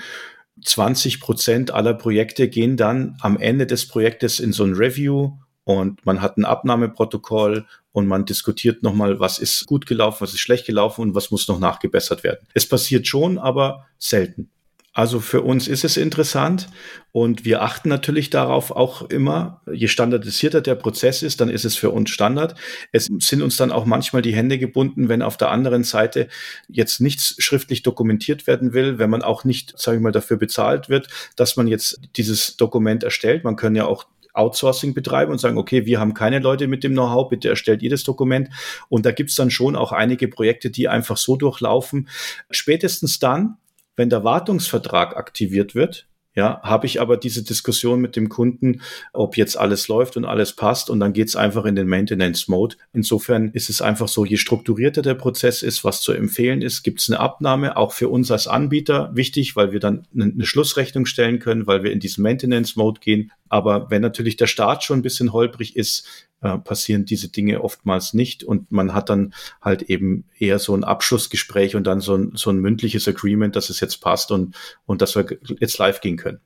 20 0.64 1.20
Prozent 1.20 1.72
aller 1.72 1.94
Projekte 1.94 2.48
gehen 2.48 2.78
dann 2.78 3.18
am 3.22 3.38
Ende 3.38 3.68
des 3.68 3.88
Projektes 3.88 4.40
in 4.40 4.54
so 4.54 4.64
ein 4.64 4.74
Review 4.74 5.34
und 5.64 6.06
man 6.06 6.22
hat 6.22 6.38
ein 6.38 6.46
Abnahmeprotokoll 6.46 7.66
und 7.92 8.08
man 8.08 8.26
diskutiert 8.26 8.84
nochmal, 8.84 9.20
was 9.20 9.40
ist 9.40 9.66
gut 9.66 9.86
gelaufen, 9.86 10.22
was 10.22 10.34
ist 10.34 10.40
schlecht 10.40 10.66
gelaufen 10.66 11.02
und 11.02 11.16
was 11.16 11.32
muss 11.32 11.48
noch 11.48 11.60
nachgebessert 11.60 12.24
werden. 12.24 12.48
Es 12.54 12.68
passiert 12.68 13.08
schon, 13.08 13.38
aber 13.38 13.86
selten. 13.98 14.50
Also 14.96 15.20
für 15.20 15.42
uns 15.42 15.68
ist 15.68 15.84
es 15.84 15.98
interessant 15.98 16.70
und 17.12 17.44
wir 17.44 17.62
achten 17.62 17.90
natürlich 17.90 18.30
darauf 18.30 18.72
auch 18.72 19.02
immer, 19.10 19.62
je 19.70 19.90
standardisierter 19.90 20.62
der 20.62 20.76
Prozess 20.76 21.22
ist, 21.22 21.42
dann 21.42 21.50
ist 21.50 21.66
es 21.66 21.76
für 21.76 21.90
uns 21.90 22.10
Standard. 22.10 22.56
Es 22.94 23.10
sind 23.20 23.42
uns 23.42 23.58
dann 23.58 23.74
auch 23.74 23.84
manchmal 23.84 24.22
die 24.22 24.34
Hände 24.34 24.58
gebunden, 24.58 25.10
wenn 25.10 25.22
auf 25.22 25.36
der 25.36 25.52
anderen 25.52 25.84
Seite 25.84 26.30
jetzt 26.70 27.02
nichts 27.02 27.36
schriftlich 27.40 27.84
dokumentiert 27.84 28.48
werden 28.48 28.72
will, 28.72 28.98
wenn 28.98 29.10
man 29.10 29.22
auch 29.22 29.44
nicht, 29.44 29.78
sage 29.78 29.98
ich 29.98 30.04
mal, 30.04 30.14
dafür 30.14 30.38
bezahlt 30.38 30.88
wird, 30.88 31.10
dass 31.36 31.58
man 31.58 31.68
jetzt 31.68 32.00
dieses 32.16 32.56
Dokument 32.56 33.04
erstellt. 33.04 33.44
Man 33.44 33.58
kann 33.58 33.76
ja 33.76 33.86
auch 33.86 34.06
Outsourcing 34.32 34.94
betreiben 34.94 35.32
und 35.32 35.40
sagen, 35.40 35.58
okay, 35.58 35.86
wir 35.86 36.00
haben 36.00 36.14
keine 36.14 36.40
Leute 36.40 36.68
mit 36.68 36.86
dem 36.86 36.94
Know-how, 36.94 37.28
bitte 37.28 37.50
erstellt 37.50 37.82
ihr 37.82 37.90
das 37.90 38.04
Dokument. 38.04 38.50
Und 38.88 39.06
da 39.06 39.12
gibt's 39.12 39.36
dann 39.36 39.52
schon 39.52 39.76
auch 39.76 39.92
einige 39.92 40.30
Projekte, 40.30 40.70
die 40.70 40.88
einfach 40.88 41.18
so 41.18 41.36
durchlaufen. 41.36 42.08
Spätestens 42.50 43.20
dann, 43.20 43.58
wenn 43.96 44.10
der 44.10 44.24
Wartungsvertrag 44.24 45.16
aktiviert 45.16 45.76
wird, 45.76 46.08
ja, 46.36 46.60
habe 46.64 46.86
ich 46.86 47.00
aber 47.00 47.16
diese 47.16 47.44
Diskussion 47.44 48.02
mit 48.02 48.18
dem 48.18 48.28
Kunden, 48.28 48.82
ob 49.14 49.38
jetzt 49.38 49.58
alles 49.58 49.88
läuft 49.88 50.18
und 50.18 50.26
alles 50.26 50.52
passt 50.54 50.90
und 50.90 51.00
dann 51.00 51.14
geht's 51.14 51.38
einfach 51.38 51.64
in 51.64 51.76
den 51.76 51.88
Maintenance 51.88 52.50
Mode. 52.50 52.76
Insofern 52.92 53.52
ist 53.52 53.70
es 53.70 53.82
einfach 53.82 54.10
so, 54.10 54.26
je 54.26 54.36
strukturierter 54.36 55.02
der 55.02 55.14
Prozess 55.14 55.64
ist, 55.64 55.86
was 55.86 56.02
zu 56.02 56.12
empfehlen 56.12 56.62
ist, 56.62 56.84
gibt's 56.84 57.10
eine 57.10 57.22
Abnahme, 57.22 57.78
auch 57.78 57.94
für 57.94 58.10
uns 58.10 58.32
als 58.32 58.48
Anbieter 58.48 59.12
wichtig, 59.14 59.56
weil 59.56 59.72
wir 59.72 59.80
dann 59.80 60.06
eine 60.14 60.46
Schlussrechnung 60.46 61.06
stellen 61.06 61.40
können, 61.40 61.68
weil 61.68 61.84
wir 61.84 61.94
in 61.94 62.02
diesen 62.02 62.22
Maintenance 62.22 62.76
Mode 62.76 63.00
gehen. 63.00 63.32
Aber 63.48 63.90
wenn 63.90 64.02
natürlich 64.02 64.36
der 64.36 64.48
Start 64.48 64.84
schon 64.84 65.00
ein 65.00 65.04
bisschen 65.04 65.32
holprig 65.32 65.78
ist, 65.78 66.06
äh, 66.46 66.58
passieren 66.58 67.06
diese 67.06 67.30
Dinge 67.30 67.64
oftmals 67.64 68.14
nicht 68.14 68.44
und 68.44 68.72
man 68.72 68.94
hat 68.94 69.10
dann 69.10 69.34
halt 69.62 69.84
eben 69.84 70.26
eher 70.38 70.60
so 70.60 70.76
ein 70.76 70.84
Abschlussgespräch 70.84 71.76
und 71.76 71.86
dann 71.86 72.00
so 72.00 72.16
ein, 72.16 72.32
so 72.36 72.50
ein 72.50 72.58
mündliches 72.58 73.08
Agreement, 73.08 73.56
dass 73.56 73.70
es 73.70 73.80
jetzt 73.80 73.98
passt 74.02 74.32
und, 74.32 74.56
und 74.86 75.02
dass 75.02 75.16
wir 75.16 75.26
jetzt 75.60 75.78
live 75.78 76.02
gehen 76.02 76.18
können. 76.18 76.40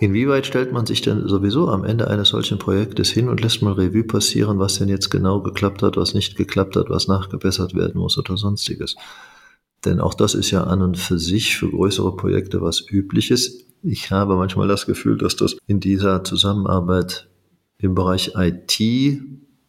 Inwieweit 0.00 0.46
stellt 0.46 0.72
man 0.72 0.86
sich 0.86 1.02
denn 1.02 1.26
sowieso 1.26 1.68
am 1.68 1.84
Ende 1.84 2.08
eines 2.08 2.28
solchen 2.28 2.58
Projektes 2.58 3.10
hin 3.10 3.28
und 3.28 3.42
lässt 3.42 3.62
mal 3.62 3.72
Revue 3.72 4.04
passieren, 4.04 4.60
was 4.60 4.78
denn 4.78 4.88
jetzt 4.88 5.10
genau 5.10 5.42
geklappt 5.42 5.82
hat, 5.82 5.96
was 5.96 6.14
nicht 6.14 6.36
geklappt 6.36 6.76
hat, 6.76 6.88
was 6.88 7.08
nachgebessert 7.08 7.74
werden 7.74 8.00
muss 8.00 8.16
oder 8.16 8.36
sonstiges? 8.36 8.94
Denn 9.84 10.00
auch 10.00 10.14
das 10.14 10.34
ist 10.34 10.52
ja 10.52 10.64
an 10.64 10.82
und 10.82 10.98
für 10.98 11.18
sich 11.18 11.56
für 11.56 11.68
größere 11.68 12.14
Projekte 12.14 12.60
was 12.60 12.84
Übliches. 12.88 13.64
Ich 13.82 14.10
habe 14.12 14.36
manchmal 14.36 14.68
das 14.68 14.86
Gefühl, 14.86 15.18
dass 15.18 15.34
das 15.34 15.56
in 15.66 15.80
dieser 15.80 16.22
Zusammenarbeit 16.22 17.28
im 17.80 17.94
Bereich 17.94 18.32
IT 18.34 18.78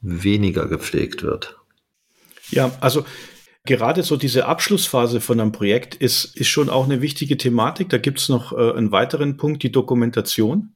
weniger 0.02 0.68
gepflegt 0.68 1.24
wird. 1.24 1.58
Ja, 2.52 2.72
also 2.82 3.06
gerade 3.66 4.04
so 4.04 4.18
diese 4.18 4.46
Abschlussphase 4.46 5.22
von 5.22 5.40
einem 5.40 5.52
Projekt 5.52 5.96
ist, 5.96 6.36
ist 6.36 6.48
schon 6.48 6.70
auch 6.70 6.86
eine 6.86 7.02
wichtige 7.02 7.38
Thematik. 7.38 7.90
Da 7.90 7.98
gibt 7.98 8.20
es 8.20 8.30
noch 8.30 8.54
äh, 8.54 8.72
einen 8.74 8.92
weiteren 8.92 9.38
Punkt, 9.38 9.64
die 9.64 9.72
Dokumentation. 9.72 10.74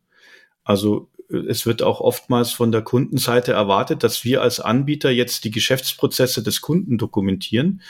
Also 0.63 1.09
äh, 1.29 1.37
es 1.37 1.65
wird 1.65 1.81
auch 1.81 2.01
oftmals 2.01 2.51
von 2.51 2.71
der 2.71 2.81
Kundenseite 2.81 3.53
erwartet, 3.53 4.03
dass 4.03 4.23
wir 4.23 4.41
als 4.41 4.59
Anbieter 4.59 5.09
jetzt 5.09 5.43
die 5.43 5.51
Geschäftsprozesse 5.51 6.43
des 6.43 6.61
Kunden 6.61 6.97
dokumentieren. 6.97 7.81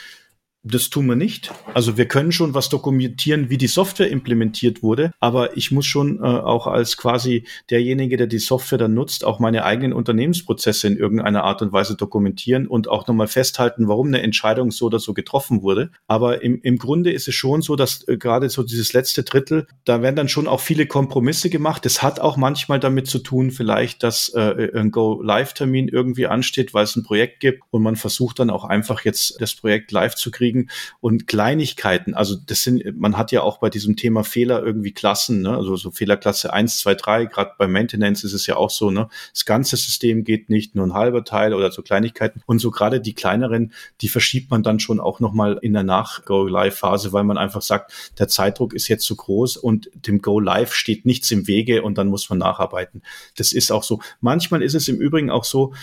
Das 0.66 0.88
tun 0.88 1.04
wir 1.04 1.14
nicht. 1.14 1.52
Also 1.74 1.98
wir 1.98 2.08
können 2.08 2.32
schon 2.32 2.54
was 2.54 2.70
dokumentieren, 2.70 3.50
wie 3.50 3.58
die 3.58 3.66
Software 3.66 4.10
implementiert 4.10 4.82
wurde, 4.82 5.12
aber 5.20 5.58
ich 5.58 5.70
muss 5.70 5.84
schon 5.84 6.20
äh, 6.20 6.22
auch 6.22 6.66
als 6.66 6.96
quasi 6.96 7.44
derjenige, 7.68 8.16
der 8.16 8.26
die 8.26 8.38
Software 8.38 8.78
dann 8.78 8.94
nutzt, 8.94 9.26
auch 9.26 9.38
meine 9.38 9.66
eigenen 9.66 9.92
Unternehmensprozesse 9.92 10.86
in 10.86 10.96
irgendeiner 10.96 11.44
Art 11.44 11.60
und 11.60 11.74
Weise 11.74 11.96
dokumentieren 11.96 12.66
und 12.66 12.88
auch 12.88 13.06
nochmal 13.06 13.26
festhalten, 13.26 13.88
warum 13.88 14.06
eine 14.06 14.22
Entscheidung 14.22 14.70
so 14.70 14.86
oder 14.86 14.98
so 15.00 15.12
getroffen 15.12 15.60
wurde. 15.60 15.90
Aber 16.06 16.42
im, 16.42 16.62
im 16.62 16.78
Grunde 16.78 17.12
ist 17.12 17.28
es 17.28 17.34
schon 17.34 17.60
so, 17.60 17.76
dass 17.76 18.08
äh, 18.08 18.16
gerade 18.16 18.48
so 18.48 18.62
dieses 18.62 18.94
letzte 18.94 19.22
Drittel, 19.22 19.66
da 19.84 20.00
werden 20.00 20.16
dann 20.16 20.28
schon 20.28 20.48
auch 20.48 20.60
viele 20.60 20.86
Kompromisse 20.86 21.50
gemacht. 21.50 21.84
Das 21.84 22.02
hat 22.02 22.20
auch 22.20 22.38
manchmal 22.38 22.80
damit 22.80 23.06
zu 23.06 23.18
tun, 23.18 23.50
vielleicht, 23.50 24.02
dass 24.02 24.30
äh, 24.30 24.70
ein 24.74 24.90
Go-Live-Termin 24.92 25.88
irgendwie 25.88 26.26
ansteht, 26.26 26.72
weil 26.72 26.84
es 26.84 26.96
ein 26.96 27.02
Projekt 27.02 27.40
gibt 27.40 27.64
und 27.68 27.82
man 27.82 27.96
versucht 27.96 28.38
dann 28.38 28.48
auch 28.48 28.64
einfach 28.64 29.04
jetzt 29.04 29.42
das 29.42 29.54
Projekt 29.54 29.92
live 29.92 30.14
zu 30.14 30.30
kriegen 30.30 30.53
kriegen 30.54 30.68
und 31.00 31.26
Kleinigkeiten. 31.26 32.14
Also 32.14 32.36
das 32.46 32.62
sind, 32.62 32.98
man 32.98 33.16
hat 33.16 33.32
ja 33.32 33.42
auch 33.42 33.58
bei 33.58 33.70
diesem 33.70 33.96
Thema 33.96 34.24
Fehler 34.24 34.62
irgendwie 34.62 34.92
Klassen, 34.92 35.42
ne? 35.42 35.56
also 35.56 35.76
so 35.76 35.90
Fehlerklasse 35.90 36.52
1, 36.52 36.78
2, 36.78 36.94
3, 36.94 37.24
gerade 37.26 37.52
bei 37.58 37.66
Maintenance 37.66 38.24
ist 38.24 38.32
es 38.32 38.46
ja 38.46 38.56
auch 38.56 38.70
so, 38.70 38.90
ne? 38.90 39.08
das 39.32 39.44
ganze 39.44 39.76
System 39.76 40.24
geht 40.24 40.50
nicht, 40.50 40.74
nur 40.74 40.86
ein 40.86 40.94
halber 40.94 41.24
Teil 41.24 41.54
oder 41.54 41.70
so 41.72 41.82
Kleinigkeiten. 41.82 42.42
Und 42.46 42.60
so 42.60 42.70
gerade 42.70 43.00
die 43.00 43.14
kleineren, 43.14 43.72
die 44.00 44.08
verschiebt 44.08 44.50
man 44.50 44.62
dann 44.62 44.80
schon 44.80 45.00
auch 45.00 45.20
nochmal 45.20 45.58
in 45.60 45.72
der 45.72 45.82
Nach-Go-Live-Phase, 45.82 47.12
weil 47.12 47.24
man 47.24 47.38
einfach 47.38 47.62
sagt, 47.62 47.92
der 48.18 48.28
Zeitdruck 48.28 48.72
ist 48.74 48.88
jetzt 48.88 49.04
zu 49.04 49.16
groß 49.16 49.56
und 49.56 49.90
dem 49.94 50.22
Go-Live 50.22 50.74
steht 50.74 51.04
nichts 51.04 51.30
im 51.30 51.46
Wege 51.46 51.82
und 51.82 51.98
dann 51.98 52.08
muss 52.08 52.28
man 52.30 52.38
nacharbeiten. 52.38 53.02
Das 53.36 53.52
ist 53.52 53.72
auch 53.72 53.82
so. 53.82 54.00
Manchmal 54.20 54.62
ist 54.62 54.74
es 54.74 54.88
im 54.88 54.96
Übrigen 54.96 55.30
auch 55.30 55.44
so, 55.44 55.74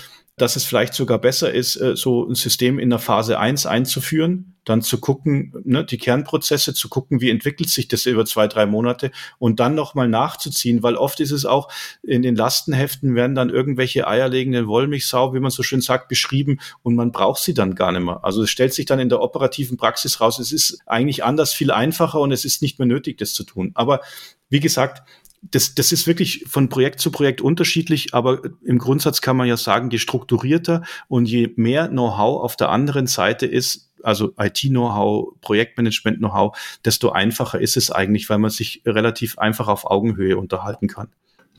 dass 0.42 0.56
es 0.56 0.64
vielleicht 0.64 0.96
sogar 0.96 1.20
besser 1.20 1.54
ist, 1.54 1.76
äh, 1.76 1.96
so 1.96 2.28
ein 2.28 2.36
System 2.36 2.80
in 2.80 2.90
der 2.90 3.00
Phase 3.00 3.40
1 3.40 3.68
einzuführen, 3.68 4.56
dann 4.66 4.82
zu 4.82 5.00
gucken, 5.00 5.54
ne, 5.64 5.84
die 5.86 5.98
Kernprozesse 5.98 6.74
zu 6.74 6.90
gucken, 6.90 7.22
wie 7.22 7.30
entwickelt 7.30 7.70
sich 7.70 7.88
das 7.88 8.06
über 8.06 8.26
zwei, 8.26 8.48
drei 8.48 8.66
Monate 8.66 9.12
und 9.40 9.60
dann 9.60 9.76
nochmal 9.76 10.08
nachzuziehen, 10.08 10.84
weil 10.84 10.96
oft 10.96 11.20
ist 11.20 11.32
es 11.32 11.46
auch 11.46 11.72
in 12.04 12.22
den 12.22 12.36
Lastenheften 12.36 13.16
werden 13.16 13.36
dann 13.36 13.50
irgendwelche 13.50 14.08
eierlegenden 14.08 14.68
Wollmilchsau, 14.68 15.34
wie 15.34 15.40
man 15.40 15.52
so 15.52 15.64
schön 15.64 15.82
sagt, 15.82 16.08
beschrieben 16.08 16.60
und 16.84 16.96
man 16.96 17.12
braucht 17.12 17.42
sie 17.42 17.54
dann 17.54 17.76
gar 17.76 17.92
nicht 17.92 18.04
mehr. 18.04 18.24
Also 18.24 18.44
es 18.44 18.50
stellt 18.50 18.74
sich 18.74 18.86
dann 18.86 19.00
in 19.00 19.10
der 19.10 19.22
operativen 19.22 19.78
Praxis 19.78 20.22
raus, 20.22 20.40
es 20.40 20.52
ist 20.52 20.80
eigentlich 20.86 21.24
anders 21.24 21.54
viel 21.54 21.72
einfacher 21.72 22.20
und 22.20 22.32
es 22.32 22.46
ist 22.46 22.62
nicht 22.62 22.80
mehr 22.80 22.88
nötig, 22.88 23.18
das 23.18 23.34
zu 23.34 23.44
tun. 23.44 23.72
Aber 23.76 24.02
wie 24.50 24.60
gesagt, 24.60 25.08
das, 25.42 25.74
das 25.74 25.92
ist 25.92 26.06
wirklich 26.08 26.46
von 26.48 26.70
Projekt 26.70 27.00
zu 27.00 27.12
Projekt 27.12 27.42
unterschiedlich, 27.42 28.14
aber 28.14 28.42
im 28.64 28.78
Grundsatz 28.78 29.22
kann 29.22 29.38
man 29.38 29.48
ja 29.48 29.58
sagen, 29.58 29.90
je 29.90 29.98
strukturierter 29.98 30.84
und 31.08 31.26
je 31.26 31.52
mehr 31.56 31.88
Know-how 31.88 32.44
auf 32.44 32.56
der 32.56 32.70
anderen 32.70 33.08
Seite 33.08 33.48
ist, 33.48 33.92
also 34.04 34.34
IT-Know-how, 34.38 35.34
Projektmanagement-Know-how, 35.42 36.58
desto 36.86 37.10
einfacher 37.10 37.60
ist 37.60 37.78
es 37.78 37.92
eigentlich, 37.92 38.30
weil 38.30 38.38
man 38.38 38.52
sich 38.52 38.84
relativ 38.86 39.40
einfach 39.40 39.68
auf 39.68 39.90
Augenhöhe 39.90 40.38
unterhalten 40.38 40.88
kann. 40.88 41.10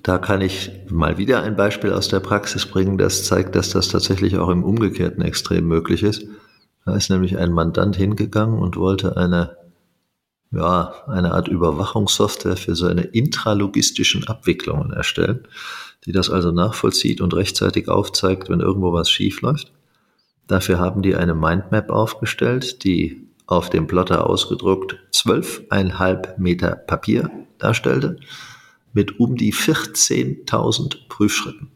Da 0.02 0.18
kann 0.18 0.40
ich 0.40 0.70
mal 0.88 1.18
wieder 1.18 1.42
ein 1.42 1.54
Beispiel 1.54 1.92
aus 1.92 2.08
der 2.08 2.20
Praxis 2.20 2.66
bringen, 2.66 2.98
das 2.98 3.24
zeigt, 3.24 3.54
dass 3.54 3.70
das 3.70 3.88
tatsächlich 3.88 4.36
auch 4.36 4.48
im 4.48 4.64
umgekehrten 4.64 5.22
Extrem 5.22 5.66
möglich 5.66 6.02
ist. 6.02 6.26
Da 6.84 6.96
ist 6.96 7.10
nämlich 7.10 7.38
ein 7.38 7.52
Mandant 7.52 7.94
hingegangen 7.94 8.58
und 8.58 8.76
wollte 8.76 9.16
eine 9.16 9.56
ja, 10.52 10.94
eine 11.06 11.32
Art 11.32 11.48
Überwachungssoftware 11.48 12.56
für 12.56 12.76
seine 12.76 13.02
intralogistischen 13.02 14.26
Abwicklungen 14.28 14.92
erstellen, 14.92 15.48
die 16.04 16.12
das 16.12 16.30
also 16.30 16.52
nachvollzieht 16.52 17.20
und 17.20 17.34
rechtzeitig 17.34 17.88
aufzeigt, 17.88 18.48
wenn 18.48 18.60
irgendwo 18.60 18.92
was 18.92 19.10
schief 19.10 19.40
läuft. 19.40 19.72
Dafür 20.46 20.78
haben 20.78 21.02
die 21.02 21.16
eine 21.16 21.34
Mindmap 21.34 21.90
aufgestellt, 21.90 22.84
die 22.84 23.26
auf 23.46 23.70
dem 23.70 23.86
Plotter 23.86 24.28
ausgedruckt 24.28 24.98
zwölfeinhalb 25.10 26.38
Meter 26.38 26.76
Papier 26.76 27.30
darstellte, 27.58 28.18
mit 28.92 29.18
um 29.18 29.36
die 29.36 29.54
14.000 29.54 31.08
Prüfschritten. 31.08 31.68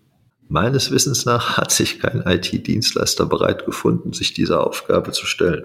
Meines 0.48 0.90
Wissens 0.90 1.24
nach 1.24 1.56
hat 1.56 1.72
sich 1.72 1.98
kein 1.98 2.22
IT-Dienstleister 2.22 3.26
bereit 3.26 3.64
gefunden, 3.64 4.12
sich 4.12 4.32
dieser 4.32 4.66
Aufgabe 4.66 5.12
zu 5.12 5.26
stellen. 5.26 5.64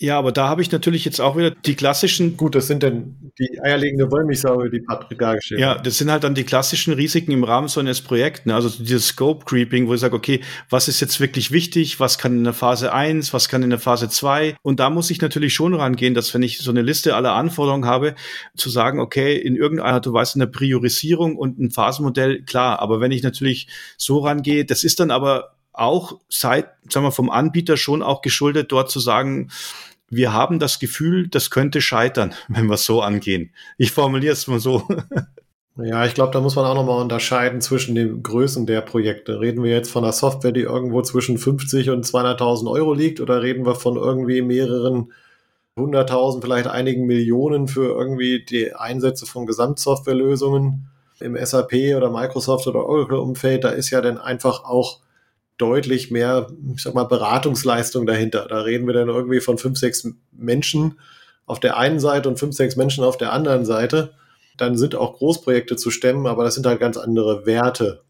Ja, 0.00 0.16
aber 0.16 0.30
da 0.30 0.48
habe 0.48 0.62
ich 0.62 0.70
natürlich 0.70 1.04
jetzt 1.04 1.20
auch 1.20 1.36
wieder 1.36 1.50
die 1.50 1.74
klassischen. 1.74 2.36
Gut, 2.36 2.54
das 2.54 2.68
sind 2.68 2.84
dann 2.84 3.32
die 3.36 3.60
eierlegende 3.60 4.08
Wollmilchsau, 4.12 4.68
die 4.68 4.78
Patrick 4.78 5.18
dargestellt 5.18 5.60
Ja, 5.60 5.74
das 5.76 5.98
sind 5.98 6.08
halt 6.08 6.22
dann 6.22 6.36
die 6.36 6.44
klassischen 6.44 6.92
Risiken 6.92 7.32
im 7.32 7.42
Rahmen 7.42 7.66
so 7.66 7.80
eines 7.80 8.00
Projekts. 8.00 8.46
Ne? 8.46 8.54
Also 8.54 8.68
dieses 8.68 9.08
Scope 9.08 9.44
Creeping, 9.44 9.88
wo 9.88 9.94
ich 9.94 10.00
sage, 10.00 10.14
okay, 10.14 10.40
was 10.70 10.86
ist 10.86 11.00
jetzt 11.00 11.18
wirklich 11.18 11.50
wichtig? 11.50 11.98
Was 11.98 12.16
kann 12.16 12.36
in 12.36 12.44
der 12.44 12.52
Phase 12.52 12.92
1? 12.92 13.34
Was 13.34 13.48
kann 13.48 13.64
in 13.64 13.70
der 13.70 13.80
Phase 13.80 14.08
2? 14.08 14.54
Und 14.62 14.78
da 14.78 14.88
muss 14.88 15.10
ich 15.10 15.20
natürlich 15.20 15.52
schon 15.52 15.74
rangehen, 15.74 16.14
dass 16.14 16.32
wenn 16.32 16.42
ich 16.42 16.58
so 16.58 16.70
eine 16.70 16.82
Liste 16.82 17.16
aller 17.16 17.32
Anforderungen 17.32 17.86
habe, 17.86 18.14
zu 18.56 18.70
sagen, 18.70 19.00
okay, 19.00 19.36
in 19.36 19.56
irgendeiner 19.56 19.98
du 20.00 20.12
weißt, 20.12 20.36
eine 20.36 20.46
Priorisierung 20.46 21.36
und 21.36 21.58
ein 21.58 21.70
Phasenmodell, 21.72 22.42
klar. 22.42 22.78
Aber 22.78 23.00
wenn 23.00 23.10
ich 23.10 23.24
natürlich 23.24 23.66
so 23.96 24.18
rangehe, 24.18 24.64
das 24.64 24.84
ist 24.84 25.00
dann 25.00 25.10
aber 25.10 25.56
auch 25.78 26.18
seit, 26.28 26.70
sagen 26.90 27.06
wir, 27.06 27.12
vom 27.12 27.30
Anbieter 27.30 27.76
schon 27.76 28.02
auch 28.02 28.20
geschuldet, 28.20 28.72
dort 28.72 28.90
zu 28.90 29.00
sagen, 29.00 29.50
wir 30.10 30.32
haben 30.32 30.58
das 30.58 30.78
Gefühl, 30.78 31.28
das 31.28 31.50
könnte 31.50 31.80
scheitern, 31.80 32.34
wenn 32.48 32.66
wir 32.66 32.74
es 32.74 32.84
so 32.84 33.02
angehen. 33.02 33.50
Ich 33.76 33.92
formuliere 33.92 34.32
es 34.32 34.46
mal 34.46 34.60
so. 34.60 34.86
Ja, 35.80 36.04
ich 36.04 36.14
glaube, 36.14 36.32
da 36.32 36.40
muss 36.40 36.56
man 36.56 36.64
auch 36.64 36.74
nochmal 36.74 37.00
unterscheiden 37.00 37.60
zwischen 37.60 37.94
den 37.94 38.24
Größen 38.24 38.66
der 38.66 38.80
Projekte. 38.80 39.38
Reden 39.38 39.62
wir 39.62 39.70
jetzt 39.70 39.92
von 39.92 40.02
einer 40.02 40.12
Software, 40.12 40.50
die 40.50 40.62
irgendwo 40.62 41.02
zwischen 41.02 41.38
50 41.38 41.90
und 41.90 42.04
200.000 42.04 42.68
Euro 42.68 42.94
liegt, 42.94 43.20
oder 43.20 43.42
reden 43.42 43.64
wir 43.64 43.76
von 43.76 43.94
irgendwie 43.94 44.42
mehreren 44.42 45.12
hunderttausend, 45.78 46.42
vielleicht 46.42 46.66
einigen 46.66 47.06
Millionen 47.06 47.68
für 47.68 47.96
irgendwie 47.96 48.44
die 48.44 48.74
Einsätze 48.74 49.24
von 49.24 49.46
Gesamtsoftwarelösungen 49.46 50.88
im 51.20 51.36
SAP 51.36 51.72
oder 51.96 52.10
Microsoft 52.10 52.66
oder 52.66 52.84
Oracle-Umfeld? 52.84 53.62
Da 53.62 53.68
ist 53.68 53.90
ja 53.90 54.00
dann 54.00 54.18
einfach 54.18 54.64
auch 54.64 54.98
deutlich 55.58 56.10
mehr, 56.10 56.50
ich 56.74 56.82
sag 56.82 56.94
mal, 56.94 57.04
Beratungsleistung 57.04 58.06
dahinter. 58.06 58.46
Da 58.48 58.60
reden 58.62 58.86
wir 58.86 58.94
dann 58.94 59.08
irgendwie 59.08 59.40
von 59.40 59.58
fünf, 59.58 59.78
sechs 59.78 60.08
Menschen 60.32 60.98
auf 61.46 61.60
der 61.60 61.76
einen 61.76 61.98
Seite 61.98 62.28
und 62.28 62.38
fünf, 62.38 62.54
sechs 62.54 62.76
Menschen 62.76 63.04
auf 63.04 63.18
der 63.18 63.32
anderen 63.32 63.64
Seite. 63.64 64.14
Dann 64.56 64.76
sind 64.76 64.94
auch 64.94 65.18
Großprojekte 65.18 65.76
zu 65.76 65.90
stemmen, 65.90 66.26
aber 66.26 66.44
das 66.44 66.54
sind 66.54 66.66
halt 66.66 66.80
ganz 66.80 66.96
andere 66.96 67.46
Werte, 67.46 68.02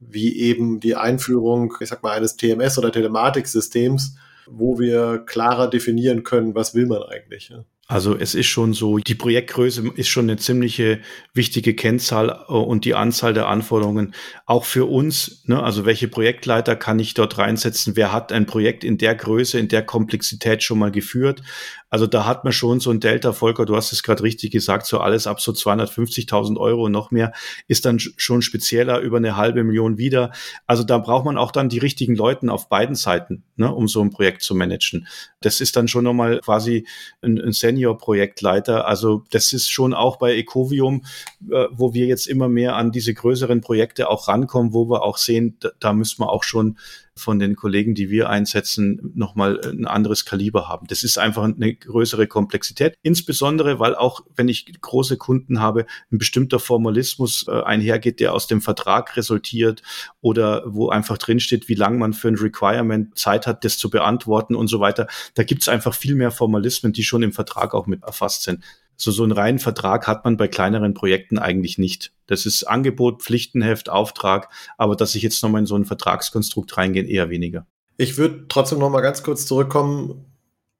wie 0.00 0.38
eben 0.38 0.80
die 0.80 0.96
Einführung, 0.96 1.74
ich 1.80 1.88
sag 1.88 2.02
mal, 2.02 2.12
eines 2.12 2.36
TMS 2.36 2.78
oder 2.78 2.92
Telematiksystems, 2.92 4.16
wo 4.46 4.78
wir 4.78 5.18
klarer 5.26 5.68
definieren 5.68 6.22
können, 6.22 6.54
was 6.54 6.74
will 6.74 6.86
man 6.86 7.02
eigentlich. 7.02 7.48
Ja. 7.50 7.64
Also 7.88 8.16
es 8.16 8.34
ist 8.34 8.46
schon 8.46 8.72
so, 8.72 8.98
die 8.98 9.14
Projektgröße 9.14 9.92
ist 9.94 10.08
schon 10.08 10.24
eine 10.24 10.38
ziemliche 10.38 11.00
wichtige 11.34 11.74
Kennzahl 11.74 12.30
äh, 12.48 12.52
und 12.52 12.84
die 12.84 12.94
Anzahl 12.94 13.32
der 13.32 13.46
Anforderungen 13.46 14.12
auch 14.44 14.64
für 14.64 14.86
uns. 14.86 15.44
Ne? 15.44 15.62
Also 15.62 15.86
welche 15.86 16.08
Projektleiter 16.08 16.74
kann 16.74 16.98
ich 16.98 17.14
dort 17.14 17.38
reinsetzen? 17.38 17.94
Wer 17.94 18.12
hat 18.12 18.32
ein 18.32 18.46
Projekt 18.46 18.82
in 18.82 18.98
der 18.98 19.14
Größe, 19.14 19.60
in 19.60 19.68
der 19.68 19.84
Komplexität 19.84 20.64
schon 20.64 20.80
mal 20.80 20.90
geführt? 20.90 21.42
Also 21.88 22.08
da 22.08 22.26
hat 22.26 22.42
man 22.42 22.52
schon 22.52 22.80
so 22.80 22.90
ein 22.90 22.98
Delta, 22.98 23.32
Volker, 23.32 23.64
du 23.64 23.76
hast 23.76 23.92
es 23.92 24.02
gerade 24.02 24.24
richtig 24.24 24.50
gesagt, 24.50 24.86
so 24.86 24.98
alles 24.98 25.28
ab 25.28 25.40
so 25.40 25.52
250.000 25.52 26.58
Euro 26.58 26.86
und 26.86 26.92
noch 26.92 27.12
mehr 27.12 27.32
ist 27.68 27.84
dann 27.84 28.00
schon 28.00 28.42
spezieller 28.42 28.98
über 28.98 29.18
eine 29.18 29.36
halbe 29.36 29.62
Million 29.62 29.96
wieder. 29.96 30.32
Also 30.66 30.82
da 30.82 30.98
braucht 30.98 31.24
man 31.24 31.38
auch 31.38 31.52
dann 31.52 31.68
die 31.68 31.78
richtigen 31.78 32.16
Leuten 32.16 32.50
auf 32.50 32.68
beiden 32.68 32.96
Seiten, 32.96 33.44
ne, 33.54 33.72
um 33.72 33.86
so 33.86 34.02
ein 34.02 34.10
Projekt 34.10 34.42
zu 34.42 34.56
managen. 34.56 35.06
Das 35.40 35.60
ist 35.60 35.76
dann 35.76 35.86
schon 35.86 36.02
nochmal 36.02 36.40
quasi 36.40 36.86
ein, 37.22 37.40
ein 37.40 37.52
Senior-Projektleiter. 37.76 38.86
Also 38.86 39.24
das 39.30 39.52
ist 39.52 39.70
schon 39.70 39.94
auch 39.94 40.16
bei 40.16 40.34
Ecovium, 40.36 41.04
äh, 41.50 41.66
wo 41.70 41.94
wir 41.94 42.06
jetzt 42.06 42.26
immer 42.26 42.48
mehr 42.48 42.76
an 42.76 42.90
diese 42.92 43.14
größeren 43.14 43.60
Projekte 43.60 44.08
auch 44.08 44.28
rankommen, 44.28 44.72
wo 44.72 44.88
wir 44.88 45.02
auch 45.02 45.18
sehen, 45.18 45.56
da, 45.60 45.70
da 45.78 45.92
müssen 45.92 46.20
wir 46.20 46.30
auch 46.30 46.42
schon 46.42 46.78
von 47.16 47.38
den 47.38 47.56
Kollegen, 47.56 47.94
die 47.94 48.10
wir 48.10 48.28
einsetzen, 48.28 49.12
nochmal 49.14 49.60
ein 49.64 49.86
anderes 49.86 50.24
Kaliber 50.24 50.68
haben. 50.68 50.86
Das 50.86 51.02
ist 51.02 51.18
einfach 51.18 51.44
eine 51.44 51.74
größere 51.74 52.26
Komplexität. 52.26 52.94
Insbesondere, 53.02 53.80
weil 53.80 53.94
auch, 53.94 54.20
wenn 54.36 54.48
ich 54.48 54.80
große 54.80 55.16
Kunden 55.16 55.60
habe, 55.60 55.86
ein 56.12 56.18
bestimmter 56.18 56.58
Formalismus 56.58 57.46
äh, 57.48 57.62
einhergeht, 57.62 58.20
der 58.20 58.34
aus 58.34 58.46
dem 58.46 58.60
Vertrag 58.60 59.16
resultiert 59.16 59.82
oder 60.20 60.62
wo 60.66 60.90
einfach 60.90 61.16
drinsteht, 61.16 61.68
wie 61.68 61.74
lange 61.74 61.98
man 61.98 62.12
für 62.12 62.28
ein 62.28 62.36
Requirement 62.36 63.18
Zeit 63.18 63.46
hat, 63.46 63.64
das 63.64 63.78
zu 63.78 63.88
beantworten 63.88 64.54
und 64.54 64.68
so 64.68 64.80
weiter. 64.80 65.06
Da 65.34 65.42
gibt 65.42 65.62
es 65.62 65.68
einfach 65.68 65.94
viel 65.94 66.14
mehr 66.14 66.30
Formalismen, 66.30 66.92
die 66.92 67.02
schon 67.02 67.22
im 67.22 67.32
Vertrag 67.32 67.74
auch 67.74 67.86
mit 67.86 68.02
erfasst 68.02 68.42
sind. 68.42 68.62
So, 68.96 69.10
so 69.10 69.22
einen 69.22 69.32
reinen 69.32 69.58
Vertrag 69.58 70.06
hat 70.06 70.24
man 70.24 70.36
bei 70.36 70.48
kleineren 70.48 70.94
Projekten 70.94 71.38
eigentlich 71.38 71.78
nicht. 71.78 72.12
Das 72.26 72.46
ist 72.46 72.64
Angebot, 72.64 73.22
Pflichtenheft, 73.22 73.88
Auftrag, 73.88 74.48
aber 74.78 74.96
dass 74.96 75.14
ich 75.14 75.22
jetzt 75.22 75.42
nochmal 75.42 75.60
in 75.60 75.66
so 75.66 75.76
ein 75.76 75.84
Vertragskonstrukt 75.84 76.76
reingehe, 76.76 77.04
eher 77.04 77.30
weniger. 77.30 77.66
Ich 77.98 78.18
würde 78.18 78.46
trotzdem 78.48 78.78
nochmal 78.78 79.02
ganz 79.02 79.22
kurz 79.22 79.46
zurückkommen 79.46 80.24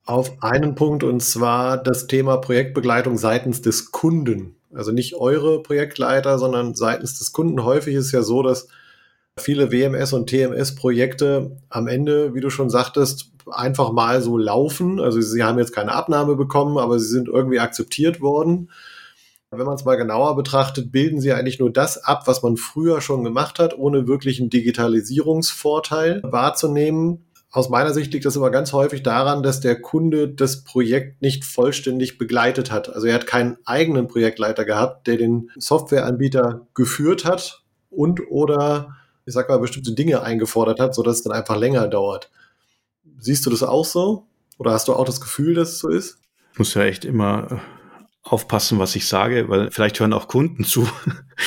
auf 0.05 0.42
einen 0.42 0.74
Punkt 0.74 1.02
und 1.02 1.20
zwar 1.20 1.83
das 1.83 2.07
Thema 2.07 2.37
Projektbegleitung 2.38 3.18
seitens 3.18 3.61
des 3.61 3.90
Kunden. 3.90 4.57
Also 4.72 4.92
nicht 4.92 5.14
eure 5.14 5.62
Projektleiter, 5.62 6.38
sondern 6.38 6.74
seitens 6.74 7.18
des 7.18 7.33
Kunden. 7.33 7.64
Häufig 7.64 7.94
ist 7.94 8.07
es 8.07 8.12
ja 8.12 8.22
so, 8.22 8.42
dass 8.42 8.68
viele 9.38 9.70
WMS 9.70 10.12
und 10.12 10.29
TMS-Projekte 10.29 11.57
am 11.68 11.88
Ende, 11.88 12.35
wie 12.35 12.40
du 12.40 12.51
schon 12.51 12.70
sagtest, 12.70 13.31
einfach 13.51 13.92
mal 13.92 14.22
so 14.22 14.37
laufen. 14.38 14.99
Also 14.99 15.20
sie 15.20 15.44
haben 15.44 15.59
jetzt 15.59 15.75
keine 15.75 15.92
Abnahme 15.92 16.37
bekommen, 16.37 16.79
aber 16.79 16.99
sie 16.99 17.09
sind 17.09 17.29
irgendwie 17.29 17.61
akzeptiert 17.61 18.20
worden. 18.20 18.70
Wenn 19.51 19.66
man 19.66 19.77
es 19.77 19.85
mal 19.85 19.96
genauer 19.96 20.35
betrachtet, 20.37 20.90
bilden 20.90 21.20
sie 21.20 21.33
eigentlich 21.33 21.61
nur 21.61 21.72
das 21.72 22.03
ab, 22.03 22.27
was 22.27 22.42
man 22.42 22.57
früher 22.57 23.01
schon 23.01 23.22
gemacht 23.22 23.59
hat, 23.59 23.79
ohne 23.79 24.09
wirklich 24.09 24.40
einen 24.40 24.51
Digitalisierungsvorteil 24.51 26.20
wahrzunehmen. 26.25 27.25
Aus 27.53 27.68
meiner 27.68 27.94
Sicht 27.94 28.12
liegt 28.12 28.27
das 28.27 28.37
immer 28.37 28.51
ganz 28.51 28.72
häufig 28.72 29.03
daran, 29.03 29.42
dass 29.42 29.61
der 29.61 29.81
Kunde 29.81 30.29
das 30.29 30.64
Projekt 30.64 31.22
nicht 31.22 31.44
vollständig 31.44 32.18
begleitet 32.18 32.72
hat. 32.72 32.92
Also 32.92 33.07
er 33.07 33.14
hat 33.14 33.27
keinen 33.27 33.57
eigenen 33.64 34.09
Projektleiter 34.09 34.64
gehabt, 34.64 35.07
der 35.07 35.16
den 35.16 35.51
Softwareanbieter 35.57 36.66
geführt 36.75 37.25
hat 37.25 37.62
und 37.88 38.20
oder 38.29 38.96
ich 39.27 39.35
sag 39.35 39.49
mal, 39.49 39.59
bestimmte 39.59 39.93
Dinge 39.93 40.23
eingefordert 40.23 40.81
hat, 40.81 40.95
sodass 40.95 41.17
es 41.17 41.23
dann 41.25 41.33
einfach 41.33 41.57
länger 41.57 41.89
dauert. 41.89 42.31
Siehst 43.19 43.45
du 43.45 43.51
das 43.51 43.62
auch 43.62 43.85
so? 43.85 44.27
Oder 44.59 44.73
hast 44.73 44.89
du 44.89 44.95
auch 44.95 45.05
das 45.05 45.21
Gefühl, 45.21 45.55
dass 45.55 45.71
es 45.71 45.79
so 45.81 45.89
ist? 45.89 46.19
Ich 46.53 46.59
muss 46.59 46.75
ja 46.75 46.85
echt 46.85 47.05
immer 47.05 47.51
äh, 47.51 47.57
aufpassen, 48.23 48.79
was 48.79 48.97
ich 48.97 49.07
sage, 49.07 49.49
weil 49.49 49.71
vielleicht 49.71 50.01
hören 50.01 50.12
auch 50.12 50.29
Kunden 50.29 50.65
zu. 50.65 50.89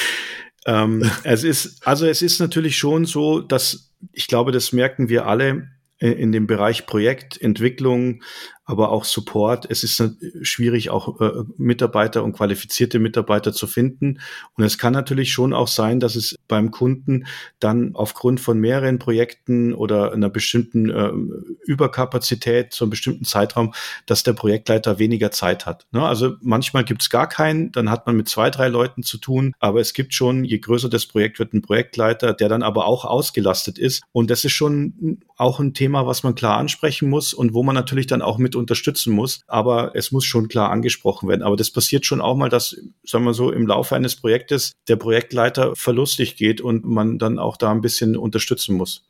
ähm, 0.65 1.09
es 1.23 1.43
ist, 1.43 1.87
also 1.87 2.05
es 2.05 2.21
ist 2.21 2.39
natürlich 2.39 2.77
schon 2.77 3.05
so, 3.05 3.39
dass 3.39 3.91
ich 4.11 4.27
glaube, 4.27 4.51
das 4.51 4.71
merken 4.71 5.09
wir 5.09 5.25
alle 5.25 5.69
in 5.99 6.31
dem 6.31 6.47
Bereich 6.47 6.85
Projektentwicklung, 6.85 8.23
aber 8.69 8.91
auch 8.91 9.03
Support. 9.03 9.65
Es 9.67 9.83
ist 9.83 10.03
schwierig, 10.43 10.91
auch 10.91 11.19
äh, 11.19 11.43
Mitarbeiter 11.57 12.23
und 12.23 12.33
qualifizierte 12.33 12.99
Mitarbeiter 12.99 13.51
zu 13.51 13.65
finden. 13.65 14.19
Und 14.55 14.63
es 14.63 14.77
kann 14.77 14.93
natürlich 14.93 15.31
schon 15.31 15.53
auch 15.53 15.67
sein, 15.67 15.99
dass 15.99 16.15
es 16.15 16.35
beim 16.47 16.69
Kunden 16.69 17.25
dann 17.59 17.95
aufgrund 17.95 18.39
von 18.39 18.59
mehreren 18.59 18.99
Projekten 18.99 19.73
oder 19.73 20.13
einer 20.13 20.29
bestimmten 20.29 20.91
äh, 20.91 21.09
Überkapazität 21.65 22.71
zu 22.71 22.83
einem 22.83 22.91
bestimmten 22.91 23.25
Zeitraum, 23.25 23.73
dass 24.05 24.21
der 24.21 24.33
Projektleiter 24.33 24.99
weniger 24.99 25.31
Zeit 25.31 25.65
hat. 25.65 25.87
Ne? 25.91 26.05
Also 26.05 26.35
manchmal 26.41 26.83
gibt 26.83 27.01
es 27.01 27.09
gar 27.09 27.27
keinen, 27.27 27.71
dann 27.71 27.89
hat 27.89 28.05
man 28.05 28.15
mit 28.15 28.29
zwei, 28.29 28.51
drei 28.51 28.67
Leuten 28.67 29.01
zu 29.01 29.17
tun. 29.17 29.53
Aber 29.57 29.79
es 29.81 29.93
gibt 29.93 30.13
schon, 30.13 30.43
je 30.43 30.59
größer 30.59 30.89
das 30.89 31.07
Projekt 31.07 31.39
wird, 31.39 31.53
einen 31.53 31.63
Projektleiter, 31.63 32.33
der 32.33 32.49
dann 32.49 32.61
aber 32.61 32.85
auch 32.85 33.03
ausgelastet 33.03 33.79
ist. 33.79 34.03
Und 34.11 34.29
das 34.29 34.45
ist 34.45 34.53
schon 34.53 35.23
auch 35.37 35.59
ein 35.59 35.73
Thema, 35.73 36.05
was 36.05 36.21
man 36.21 36.35
klar 36.35 36.57
ansprechen 36.57 37.09
muss 37.09 37.33
und 37.33 37.55
wo 37.55 37.63
man 37.63 37.73
natürlich 37.73 38.05
dann 38.05 38.21
auch 38.21 38.37
mit 38.37 38.58
unterstützen 38.59 39.13
muss. 39.13 39.41
Aber 39.47 39.91
es 39.95 40.11
muss 40.11 40.25
schon 40.25 40.47
klar 40.47 40.69
angesprochen 40.69 41.27
werden. 41.27 41.41
Aber 41.41 41.55
das 41.55 41.71
passiert 41.71 42.05
schon 42.05 42.21
auch 42.21 42.35
mal, 42.35 42.49
dass, 42.49 42.79
sagen 43.03 43.23
wir 43.25 43.33
so, 43.33 43.51
im 43.51 43.65
Laufe 43.65 43.95
eines 43.95 44.15
Projektes 44.15 44.73
der 44.87 44.97
Projektleiter 44.97 45.75
verlustig 45.75 46.35
geht 46.35 46.61
und 46.61 46.85
man 46.85 47.17
dann 47.17 47.39
auch 47.39 47.57
da 47.57 47.71
ein 47.71 47.81
bisschen 47.81 48.15
unterstützen 48.15 48.75
muss. 48.75 49.08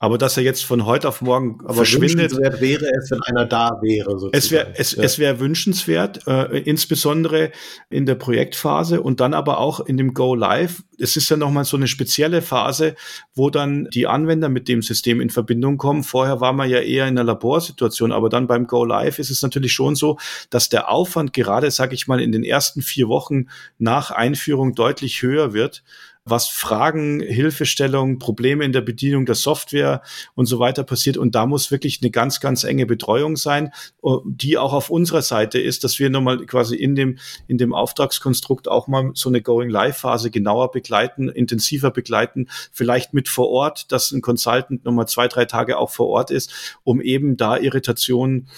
Aber 0.00 0.16
dass 0.18 0.36
er 0.36 0.44
jetzt 0.44 0.64
von 0.64 0.86
heute 0.86 1.08
auf 1.08 1.20
morgen 1.22 1.58
Aber 1.64 1.74
verschwindet. 1.74 2.30
wünschenswert 2.32 2.60
wäre 2.60 2.86
es, 2.96 3.10
wenn 3.10 3.20
einer 3.22 3.46
da 3.46 3.78
wäre. 3.82 4.10
Sozusagen. 4.18 4.30
Es 4.36 4.50
wäre 4.50 4.72
es, 4.76 4.92
Ja. 4.92 5.02
es 5.02 5.18
wär 5.18 5.40
wünschenswert, 5.40 6.26
äh, 6.26 6.58
insbesondere 6.60 7.50
in 7.90 8.06
der 8.06 8.14
Projektphase 8.14 9.00
und 9.02 9.20
dann 9.20 9.34
aber 9.34 9.58
auch 9.58 9.80
in 9.80 9.96
dem 9.96 10.14
Go 10.14 10.34
Live. 10.34 10.82
Es 11.00 11.16
ist 11.16 11.28
ja 11.30 11.36
nochmal 11.36 11.64
so 11.64 11.76
eine 11.76 11.88
spezielle 11.88 12.42
Phase, 12.42 12.94
wo 13.34 13.50
dann 13.50 13.88
die 13.92 14.06
Anwender 14.06 14.48
mit 14.48 14.68
dem 14.68 14.82
System 14.82 15.20
in 15.20 15.30
Verbindung 15.30 15.78
kommen. 15.78 16.04
Vorher 16.04 16.40
war 16.40 16.52
man 16.52 16.70
ja 16.70 16.78
eher 16.78 17.04
in 17.06 17.18
einer 17.18 17.24
Laborsituation, 17.24 18.12
aber 18.12 18.28
dann 18.28 18.46
beim 18.46 18.66
Go 18.66 18.84
Live 18.84 19.18
ist 19.18 19.30
es 19.30 19.42
natürlich 19.42 19.72
schon 19.72 19.96
so, 19.96 20.18
dass 20.50 20.68
der 20.68 20.90
Aufwand 20.90 21.32
gerade, 21.32 21.70
sage 21.70 21.94
ich 21.94 22.06
mal, 22.06 22.20
in 22.20 22.32
den 22.32 22.44
ersten 22.44 22.82
vier 22.82 23.08
Wochen 23.08 23.46
nach 23.78 24.10
Einführung 24.12 24.74
deutlich 24.74 25.22
höher 25.22 25.52
wird 25.52 25.82
was 26.30 26.48
Fragen, 26.48 27.20
Hilfestellung, 27.20 28.18
Probleme 28.18 28.64
in 28.64 28.72
der 28.72 28.80
Bedienung 28.80 29.26
der 29.26 29.34
Software 29.34 30.02
und 30.34 30.46
so 30.46 30.58
weiter 30.58 30.84
passiert. 30.84 31.16
Und 31.16 31.34
da 31.34 31.46
muss 31.46 31.70
wirklich 31.70 32.00
eine 32.02 32.10
ganz, 32.10 32.40
ganz 32.40 32.64
enge 32.64 32.86
Betreuung 32.86 33.36
sein, 33.36 33.72
äh, 34.02 34.10
die 34.24 34.58
auch 34.58 34.72
auf 34.72 34.90
unserer 34.90 35.22
Seite 35.22 35.58
ist, 35.58 35.84
dass 35.84 35.98
wir 35.98 36.10
nochmal 36.10 36.44
quasi 36.46 36.76
in 36.76 36.94
dem, 36.94 37.18
in 37.46 37.58
dem 37.58 37.74
Auftragskonstrukt 37.74 38.68
auch 38.68 38.88
mal 38.88 39.10
so 39.14 39.28
eine 39.28 39.42
Going-Live-Phase 39.42 40.30
genauer 40.30 40.70
begleiten, 40.70 41.28
intensiver 41.28 41.90
begleiten, 41.90 42.48
vielleicht 42.72 43.14
mit 43.14 43.28
vor 43.28 43.48
Ort, 43.48 43.92
dass 43.92 44.12
ein 44.12 44.22
Consultant 44.22 44.84
nochmal 44.84 45.08
zwei, 45.08 45.28
drei 45.28 45.44
Tage 45.44 45.78
auch 45.78 45.90
vor 45.90 46.08
Ort 46.08 46.30
ist, 46.30 46.78
um 46.84 47.00
eben 47.00 47.36
da 47.36 47.56
Irritationen 47.56 48.48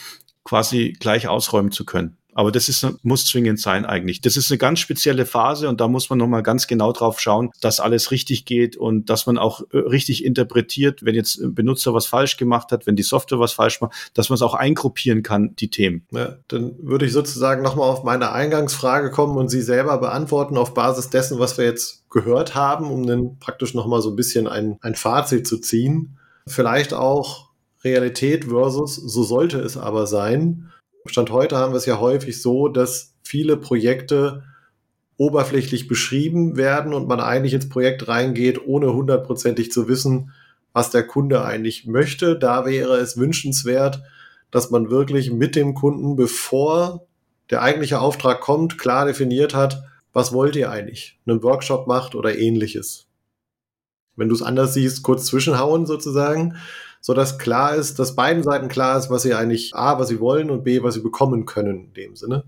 quasi 0.45 0.97
gleich 0.99 1.29
ausräumen 1.29 1.73
zu 1.73 1.85
können. 1.85 2.20
Aber 2.41 2.51
das 2.51 2.71
ist, 2.71 2.87
muss 3.03 3.27
zwingend 3.27 3.61
sein 3.61 3.85
eigentlich. 3.85 4.23
Das 4.23 4.35
ist 4.35 4.51
eine 4.51 4.57
ganz 4.57 4.79
spezielle 4.79 5.27
Phase 5.27 5.69
und 5.69 5.79
da 5.79 5.89
muss 5.89 6.09
man 6.09 6.19
nochmal 6.19 6.43
ganz 6.43 6.67
genau 6.67 6.91
drauf 6.91 7.21
schauen, 7.21 7.51
dass 7.61 7.81
alles 7.81 8.13
richtig 8.13 8.47
geht 8.47 8.79
und 8.79 9.11
dass 9.11 9.27
man 9.27 9.37
auch 9.37 9.61
äh, 9.73 9.77
richtig 9.77 10.25
interpretiert, 10.25 11.05
wenn 11.05 11.15
jetzt 11.15 11.39
ein 11.39 11.55
Benutzer 11.55 11.93
was 11.93 12.07
falsch 12.07 12.39
gemacht 12.39 12.73
hat, 12.73 12.87
wenn 12.87 12.97
die 12.97 13.03
Software 13.03 13.41
was 13.41 13.53
falsch 13.53 13.83
macht, 13.83 13.93
dass 14.15 14.31
man 14.31 14.37
es 14.37 14.41
auch 14.41 14.55
eingruppieren 14.55 15.23
kann, 15.23 15.55
die 15.57 15.69
Themen. 15.69 16.07
Ja, 16.13 16.39
dann 16.49 16.77
würde 16.79 17.05
ich 17.05 17.13
sozusagen 17.13 17.61
nochmal 17.63 17.91
auf 17.91 18.05
meine 18.05 18.33
Eingangsfrage 18.33 19.11
kommen 19.11 19.37
und 19.37 19.51
sie 19.51 19.61
selber 19.61 19.99
beantworten 19.99 20.57
auf 20.57 20.73
Basis 20.73 21.11
dessen, 21.11 21.39
was 21.39 21.59
wir 21.59 21.67
jetzt 21.67 22.09
gehört 22.09 22.55
haben, 22.55 22.91
um 22.91 23.07
dann 23.07 23.39
praktisch 23.39 23.75
nochmal 23.75 24.01
so 24.01 24.09
ein 24.09 24.17
bisschen 24.17 24.49
ein, 24.49 24.79
ein 24.81 24.95
Fazit 24.95 25.47
zu 25.47 25.59
ziehen. 25.59 26.17
Vielleicht 26.47 26.95
auch 26.95 27.51
Realität 27.85 28.47
versus, 28.47 28.97
so 28.97 29.25
sollte 29.25 29.59
es 29.59 29.77
aber 29.77 30.07
sein. 30.07 30.71
Stand 31.07 31.31
heute 31.31 31.57
haben 31.57 31.73
wir 31.73 31.79
es 31.79 31.87
ja 31.87 31.99
häufig 31.99 32.41
so, 32.43 32.69
dass 32.69 33.15
viele 33.23 33.57
Projekte 33.57 34.43
oberflächlich 35.17 35.89
beschrieben 35.89 36.57
werden 36.57 36.95
und 36.95 37.07
man 37.07 37.21
eigentlich 37.21 37.55
ins 37.55 37.69
Projekt 37.69 38.09
reingeht, 38.09 38.67
ohne 38.67 38.93
hundertprozentig 38.93 39.71
zu 39.71 39.89
wissen, 39.89 40.33
was 40.73 40.91
der 40.91 41.07
Kunde 41.07 41.45
eigentlich 41.45 41.87
möchte. 41.87 42.39
Da 42.39 42.65
wäre 42.65 42.97
es 42.97 43.17
wünschenswert, 43.17 44.03
dass 44.51 44.71
man 44.71 44.91
wirklich 44.91 45.31
mit 45.31 45.57
dem 45.57 45.75
Kunden, 45.75 46.17
bevor 46.17 47.07
der 47.51 47.63
eigentliche 47.63 48.01
Auftrag 48.01 48.41
kommt, 48.41 48.79
klar 48.79 49.07
definiert 49.07 49.55
hat, 49.55 49.83
was 50.13 50.33
wollt 50.33 50.57
ihr 50.57 50.71
eigentlich? 50.71 51.19
Einen 51.27 51.43
Workshop 51.43 51.87
macht 51.87 52.15
oder 52.15 52.37
ähnliches. 52.37 53.07
Wenn 54.17 54.29
du 54.29 54.35
es 54.35 54.43
anders 54.43 54.75
siehst, 54.75 55.03
kurz 55.03 55.27
zwischenhauen 55.27 55.87
sozusagen, 55.87 56.57
so 57.01 57.15
dass 57.15 57.39
klar 57.39 57.75
ist, 57.75 57.99
dass 57.99 58.15
beiden 58.15 58.43
Seiten 58.43 58.69
klar 58.69 58.99
ist, 58.99 59.11
was 59.11 59.23
sie 59.23 59.35
eigentlich 59.35 59.75
A, 59.75 59.99
was 59.99 60.09
sie 60.09 60.21
wollen 60.21 60.51
und 60.51 60.65
B, 60.65 60.83
was 60.83 60.95
sie 60.95 61.01
bekommen 61.01 61.47
können 61.47 61.87
in 61.87 61.95
dem 61.95 62.17
Sinne. 62.17 62.45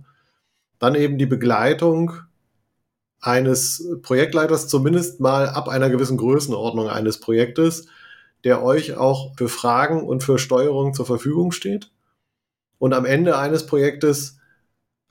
Dann 0.78 0.94
eben 0.94 1.16
die 1.18 1.26
Begleitung 1.26 2.12
eines 3.20 3.88
Projektleiters, 4.02 4.68
zumindest 4.68 5.20
mal 5.20 5.48
ab 5.48 5.68
einer 5.68 5.88
gewissen 5.88 6.16
Größenordnung 6.16 6.88
eines 6.88 7.20
Projektes, 7.20 7.86
der 8.44 8.62
euch 8.62 8.96
auch 8.96 9.36
für 9.36 9.48
Fragen 9.48 10.02
und 10.02 10.22
für 10.22 10.38
Steuerung 10.38 10.92
zur 10.92 11.06
Verfügung 11.06 11.52
steht. 11.52 11.90
Und 12.78 12.94
am 12.94 13.04
Ende 13.04 13.38
eines 13.38 13.64
Projektes 13.64 14.38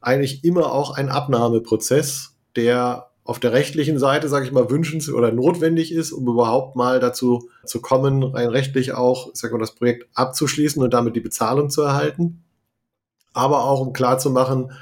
eigentlich 0.01 0.43
immer 0.43 0.73
auch 0.73 0.97
ein 0.97 1.10
Abnahmeprozess, 1.10 2.36
der 2.58 3.11
auf 3.31 3.39
der 3.39 3.53
rechtlichen 3.53 3.97
Seite, 3.97 4.27
sage 4.27 4.45
ich 4.45 4.51
mal, 4.51 4.69
wünschenswert 4.69 5.15
oder 5.15 5.31
notwendig 5.31 5.93
ist, 5.93 6.11
um 6.11 6.27
überhaupt 6.27 6.75
mal 6.75 6.99
dazu 6.99 7.49
zu 7.63 7.79
kommen, 7.79 8.23
rein 8.23 8.49
rechtlich 8.49 8.91
auch, 8.91 9.29
sag 9.33 9.53
mal, 9.53 9.57
das 9.57 9.73
Projekt 9.73 10.05
abzuschließen 10.15 10.83
und 10.83 10.93
damit 10.93 11.15
die 11.15 11.21
Bezahlung 11.21 11.69
zu 11.69 11.81
erhalten. 11.81 12.43
Aber 13.31 13.63
auch 13.63 13.79
um 13.79 13.93
klarzumachen, 13.93 14.73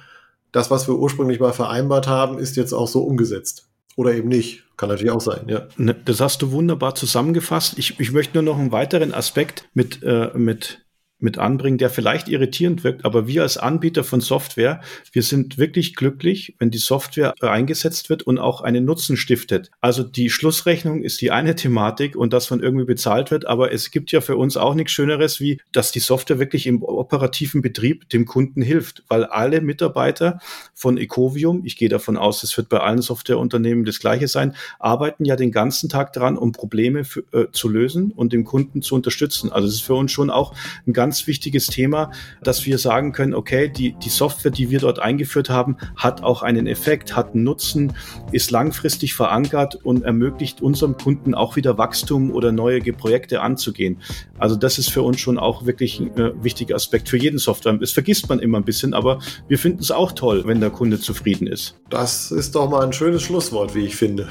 das, 0.52 0.72
was 0.72 0.88
wir 0.88 0.98
ursprünglich 0.98 1.40
mal 1.40 1.54
vereinbart 1.54 2.08
haben, 2.08 2.40
ist 2.40 2.56
jetzt 2.56 2.74
auch 2.74 2.88
so 2.88 3.04
umgesetzt. 3.04 3.70
Oder 3.96 4.16
eben 4.16 4.30
nicht. 4.30 4.64
Kann 4.78 4.90
natürlich 4.90 5.12
auch 5.12 5.22
sein, 5.22 5.44
ja. 5.48 5.68
Ne, 5.78 5.94
Das 5.94 6.20
hast 6.20 6.42
du 6.42 6.52
wunderbar 6.52 6.96
zusammengefasst. 6.96 7.78
Ich, 7.78 8.00
ich 8.00 8.12
möchte 8.12 8.34
nur 8.34 8.52
noch 8.52 8.58
einen 8.58 8.72
weiteren 8.72 9.14
Aspekt 9.14 9.70
mit, 9.76 10.02
äh, 10.02 10.32
mit 10.34 10.88
mit 11.20 11.38
anbringen, 11.38 11.78
der 11.78 11.90
vielleicht 11.90 12.30
irritierend 12.30 12.84
wirkt, 12.84 13.06
aber 13.06 13.28
wir 13.28 13.44
als 13.44 13.58
Anbieter 13.58 14.04
von 14.04 14.22
Software, 14.22 14.82
wir 15.12 15.24
sind 15.24 15.58
wirklich 15.58 15.96
glücklich, 15.96 16.56
wenn 16.60 16.72
die 16.72 16.78
Software 16.78 17.34
eingesetzt 17.42 18.10
wird 18.10 18.24
und 18.24 18.38
auch 18.38 18.62
einen 18.62 18.86
Nutzen 18.86 19.18
stiftet. 19.18 19.72
Also 19.82 20.04
die 20.04 20.30
Schlussrechnung 20.30 21.04
ist 21.04 21.22
die 21.22 21.32
eine 21.32 21.56
Thematik 21.56 22.16
und 22.16 22.34
dass 22.34 22.50
man 22.50 22.62
irgendwie 22.62 22.86
bezahlt 22.86 23.32
wird, 23.32 23.46
aber 23.46 23.72
es 23.72 23.92
gibt 23.92 24.12
ja 24.12 24.22
für 24.22 24.38
uns 24.38 24.58
auch 24.58 24.76
nichts 24.76 24.94
Schöneres, 24.94 25.40
wie 25.40 25.60
dass 25.72 25.92
die 25.92 26.00
Software 26.00 26.40
wirklich 26.40 26.68
im 26.68 26.84
operativen 26.84 27.62
Betrieb 27.62 28.10
dem 28.10 28.26
Kunden 28.26 28.62
hilft, 28.62 29.04
weil 29.08 29.26
alle 29.26 29.62
Mitarbeiter 29.62 30.40
von 30.74 30.98
Ecovium, 30.98 31.66
ich 31.66 31.76
gehe 31.76 31.90
davon 31.90 32.18
aus, 32.18 32.44
es 32.44 32.56
wird 32.58 32.70
bei 32.70 32.80
allen 32.80 33.02
Softwareunternehmen 33.02 33.86
das 33.86 34.00
gleiche 34.00 34.28
sein, 34.28 34.56
arbeiten 34.80 35.26
ja 35.26 35.36
den 35.36 35.52
ganzen 35.52 35.90
Tag 35.90 36.14
dran, 36.14 36.38
um 36.38 36.52
Probleme 36.52 37.04
für, 37.04 37.24
äh, 37.34 37.52
zu 37.52 37.68
lösen 37.68 38.12
und 38.12 38.34
dem 38.34 38.46
Kunden 38.46 38.82
zu 38.82 38.96
unterstützen. 38.96 39.52
Also 39.52 39.68
es 39.68 39.76
ist 39.76 39.82
für 39.82 39.96
uns 39.96 40.12
schon 40.12 40.30
auch 40.30 40.54
ein 40.88 40.94
ganz 40.94 41.09
ganz 41.10 41.26
wichtiges 41.26 41.66
Thema, 41.66 42.12
dass 42.44 42.68
wir 42.68 42.78
sagen 42.78 43.14
können, 43.14 43.34
okay, 43.34 43.68
die, 43.68 43.94
die 43.94 44.10
Software, 44.10 44.52
die 44.52 44.70
wir 44.70 44.78
dort 44.78 45.00
eingeführt 45.00 45.50
haben, 45.50 45.76
hat 45.96 46.22
auch 46.22 46.44
einen 46.44 46.68
Effekt, 46.68 47.16
hat 47.16 47.34
einen 47.34 47.44
Nutzen, 47.44 47.94
ist 48.32 48.52
langfristig 48.52 49.16
verankert 49.16 49.74
und 49.84 50.04
ermöglicht 50.04 50.62
unserem 50.62 50.98
Kunden 50.98 51.34
auch 51.34 51.56
wieder 51.56 51.80
Wachstum 51.80 52.30
oder 52.30 52.52
neue 52.52 52.80
Projekte 52.94 53.42
anzugehen. 53.42 53.98
Also 54.38 54.56
das 54.56 54.78
ist 54.78 54.92
für 54.92 55.02
uns 55.02 55.20
schon 55.20 55.40
auch 55.40 55.66
wirklich 55.66 56.00
ein 56.00 56.16
äh, 56.16 56.32
wichtiger 56.44 56.76
Aspekt 56.76 57.10
für 57.10 57.18
jeden 57.18 57.40
Software. 57.40 57.74
Das 57.74 57.92
vergisst 57.92 58.30
man 58.30 58.38
immer 58.38 58.60
ein 58.60 58.64
bisschen, 58.64 58.94
aber 58.94 59.18
wir 59.48 59.58
finden 59.58 59.80
es 59.80 59.90
auch 59.90 60.12
toll, 60.12 60.44
wenn 60.46 60.60
der 60.60 60.70
Kunde 60.70 61.00
zufrieden 61.00 61.48
ist. 61.48 61.76
Das 61.90 62.30
ist 62.30 62.54
doch 62.54 62.70
mal 62.70 62.86
ein 62.86 62.94
schönes 62.94 63.24
Schlusswort, 63.24 63.74
wie 63.74 63.86
ich 63.86 63.96
finde. 63.96 64.28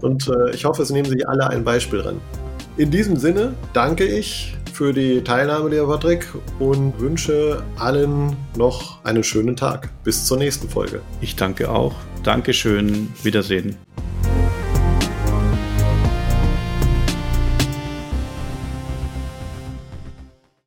Und 0.00 0.28
äh, 0.28 0.54
ich 0.54 0.64
hoffe, 0.64 0.80
es 0.80 0.90
nehmen 0.90 1.10
sich 1.10 1.28
alle 1.28 1.50
ein 1.50 1.64
Beispiel 1.64 2.02
dran. 2.02 2.20
In 2.76 2.92
diesem 2.92 3.16
Sinne 3.16 3.54
danke 3.72 4.04
ich 4.04 4.54
für 4.74 4.92
die 4.92 5.22
Teilnahme, 5.22 5.70
lieber 5.70 5.86
Patrick, 5.86 6.26
und 6.58 6.98
wünsche 6.98 7.62
allen 7.76 8.36
noch 8.56 9.02
einen 9.04 9.22
schönen 9.22 9.56
Tag. 9.56 9.88
Bis 10.02 10.26
zur 10.26 10.36
nächsten 10.36 10.68
Folge. 10.68 11.00
Ich 11.20 11.36
danke 11.36 11.70
auch. 11.70 11.94
Dankeschön. 12.24 13.08
Wiedersehen. 13.22 13.76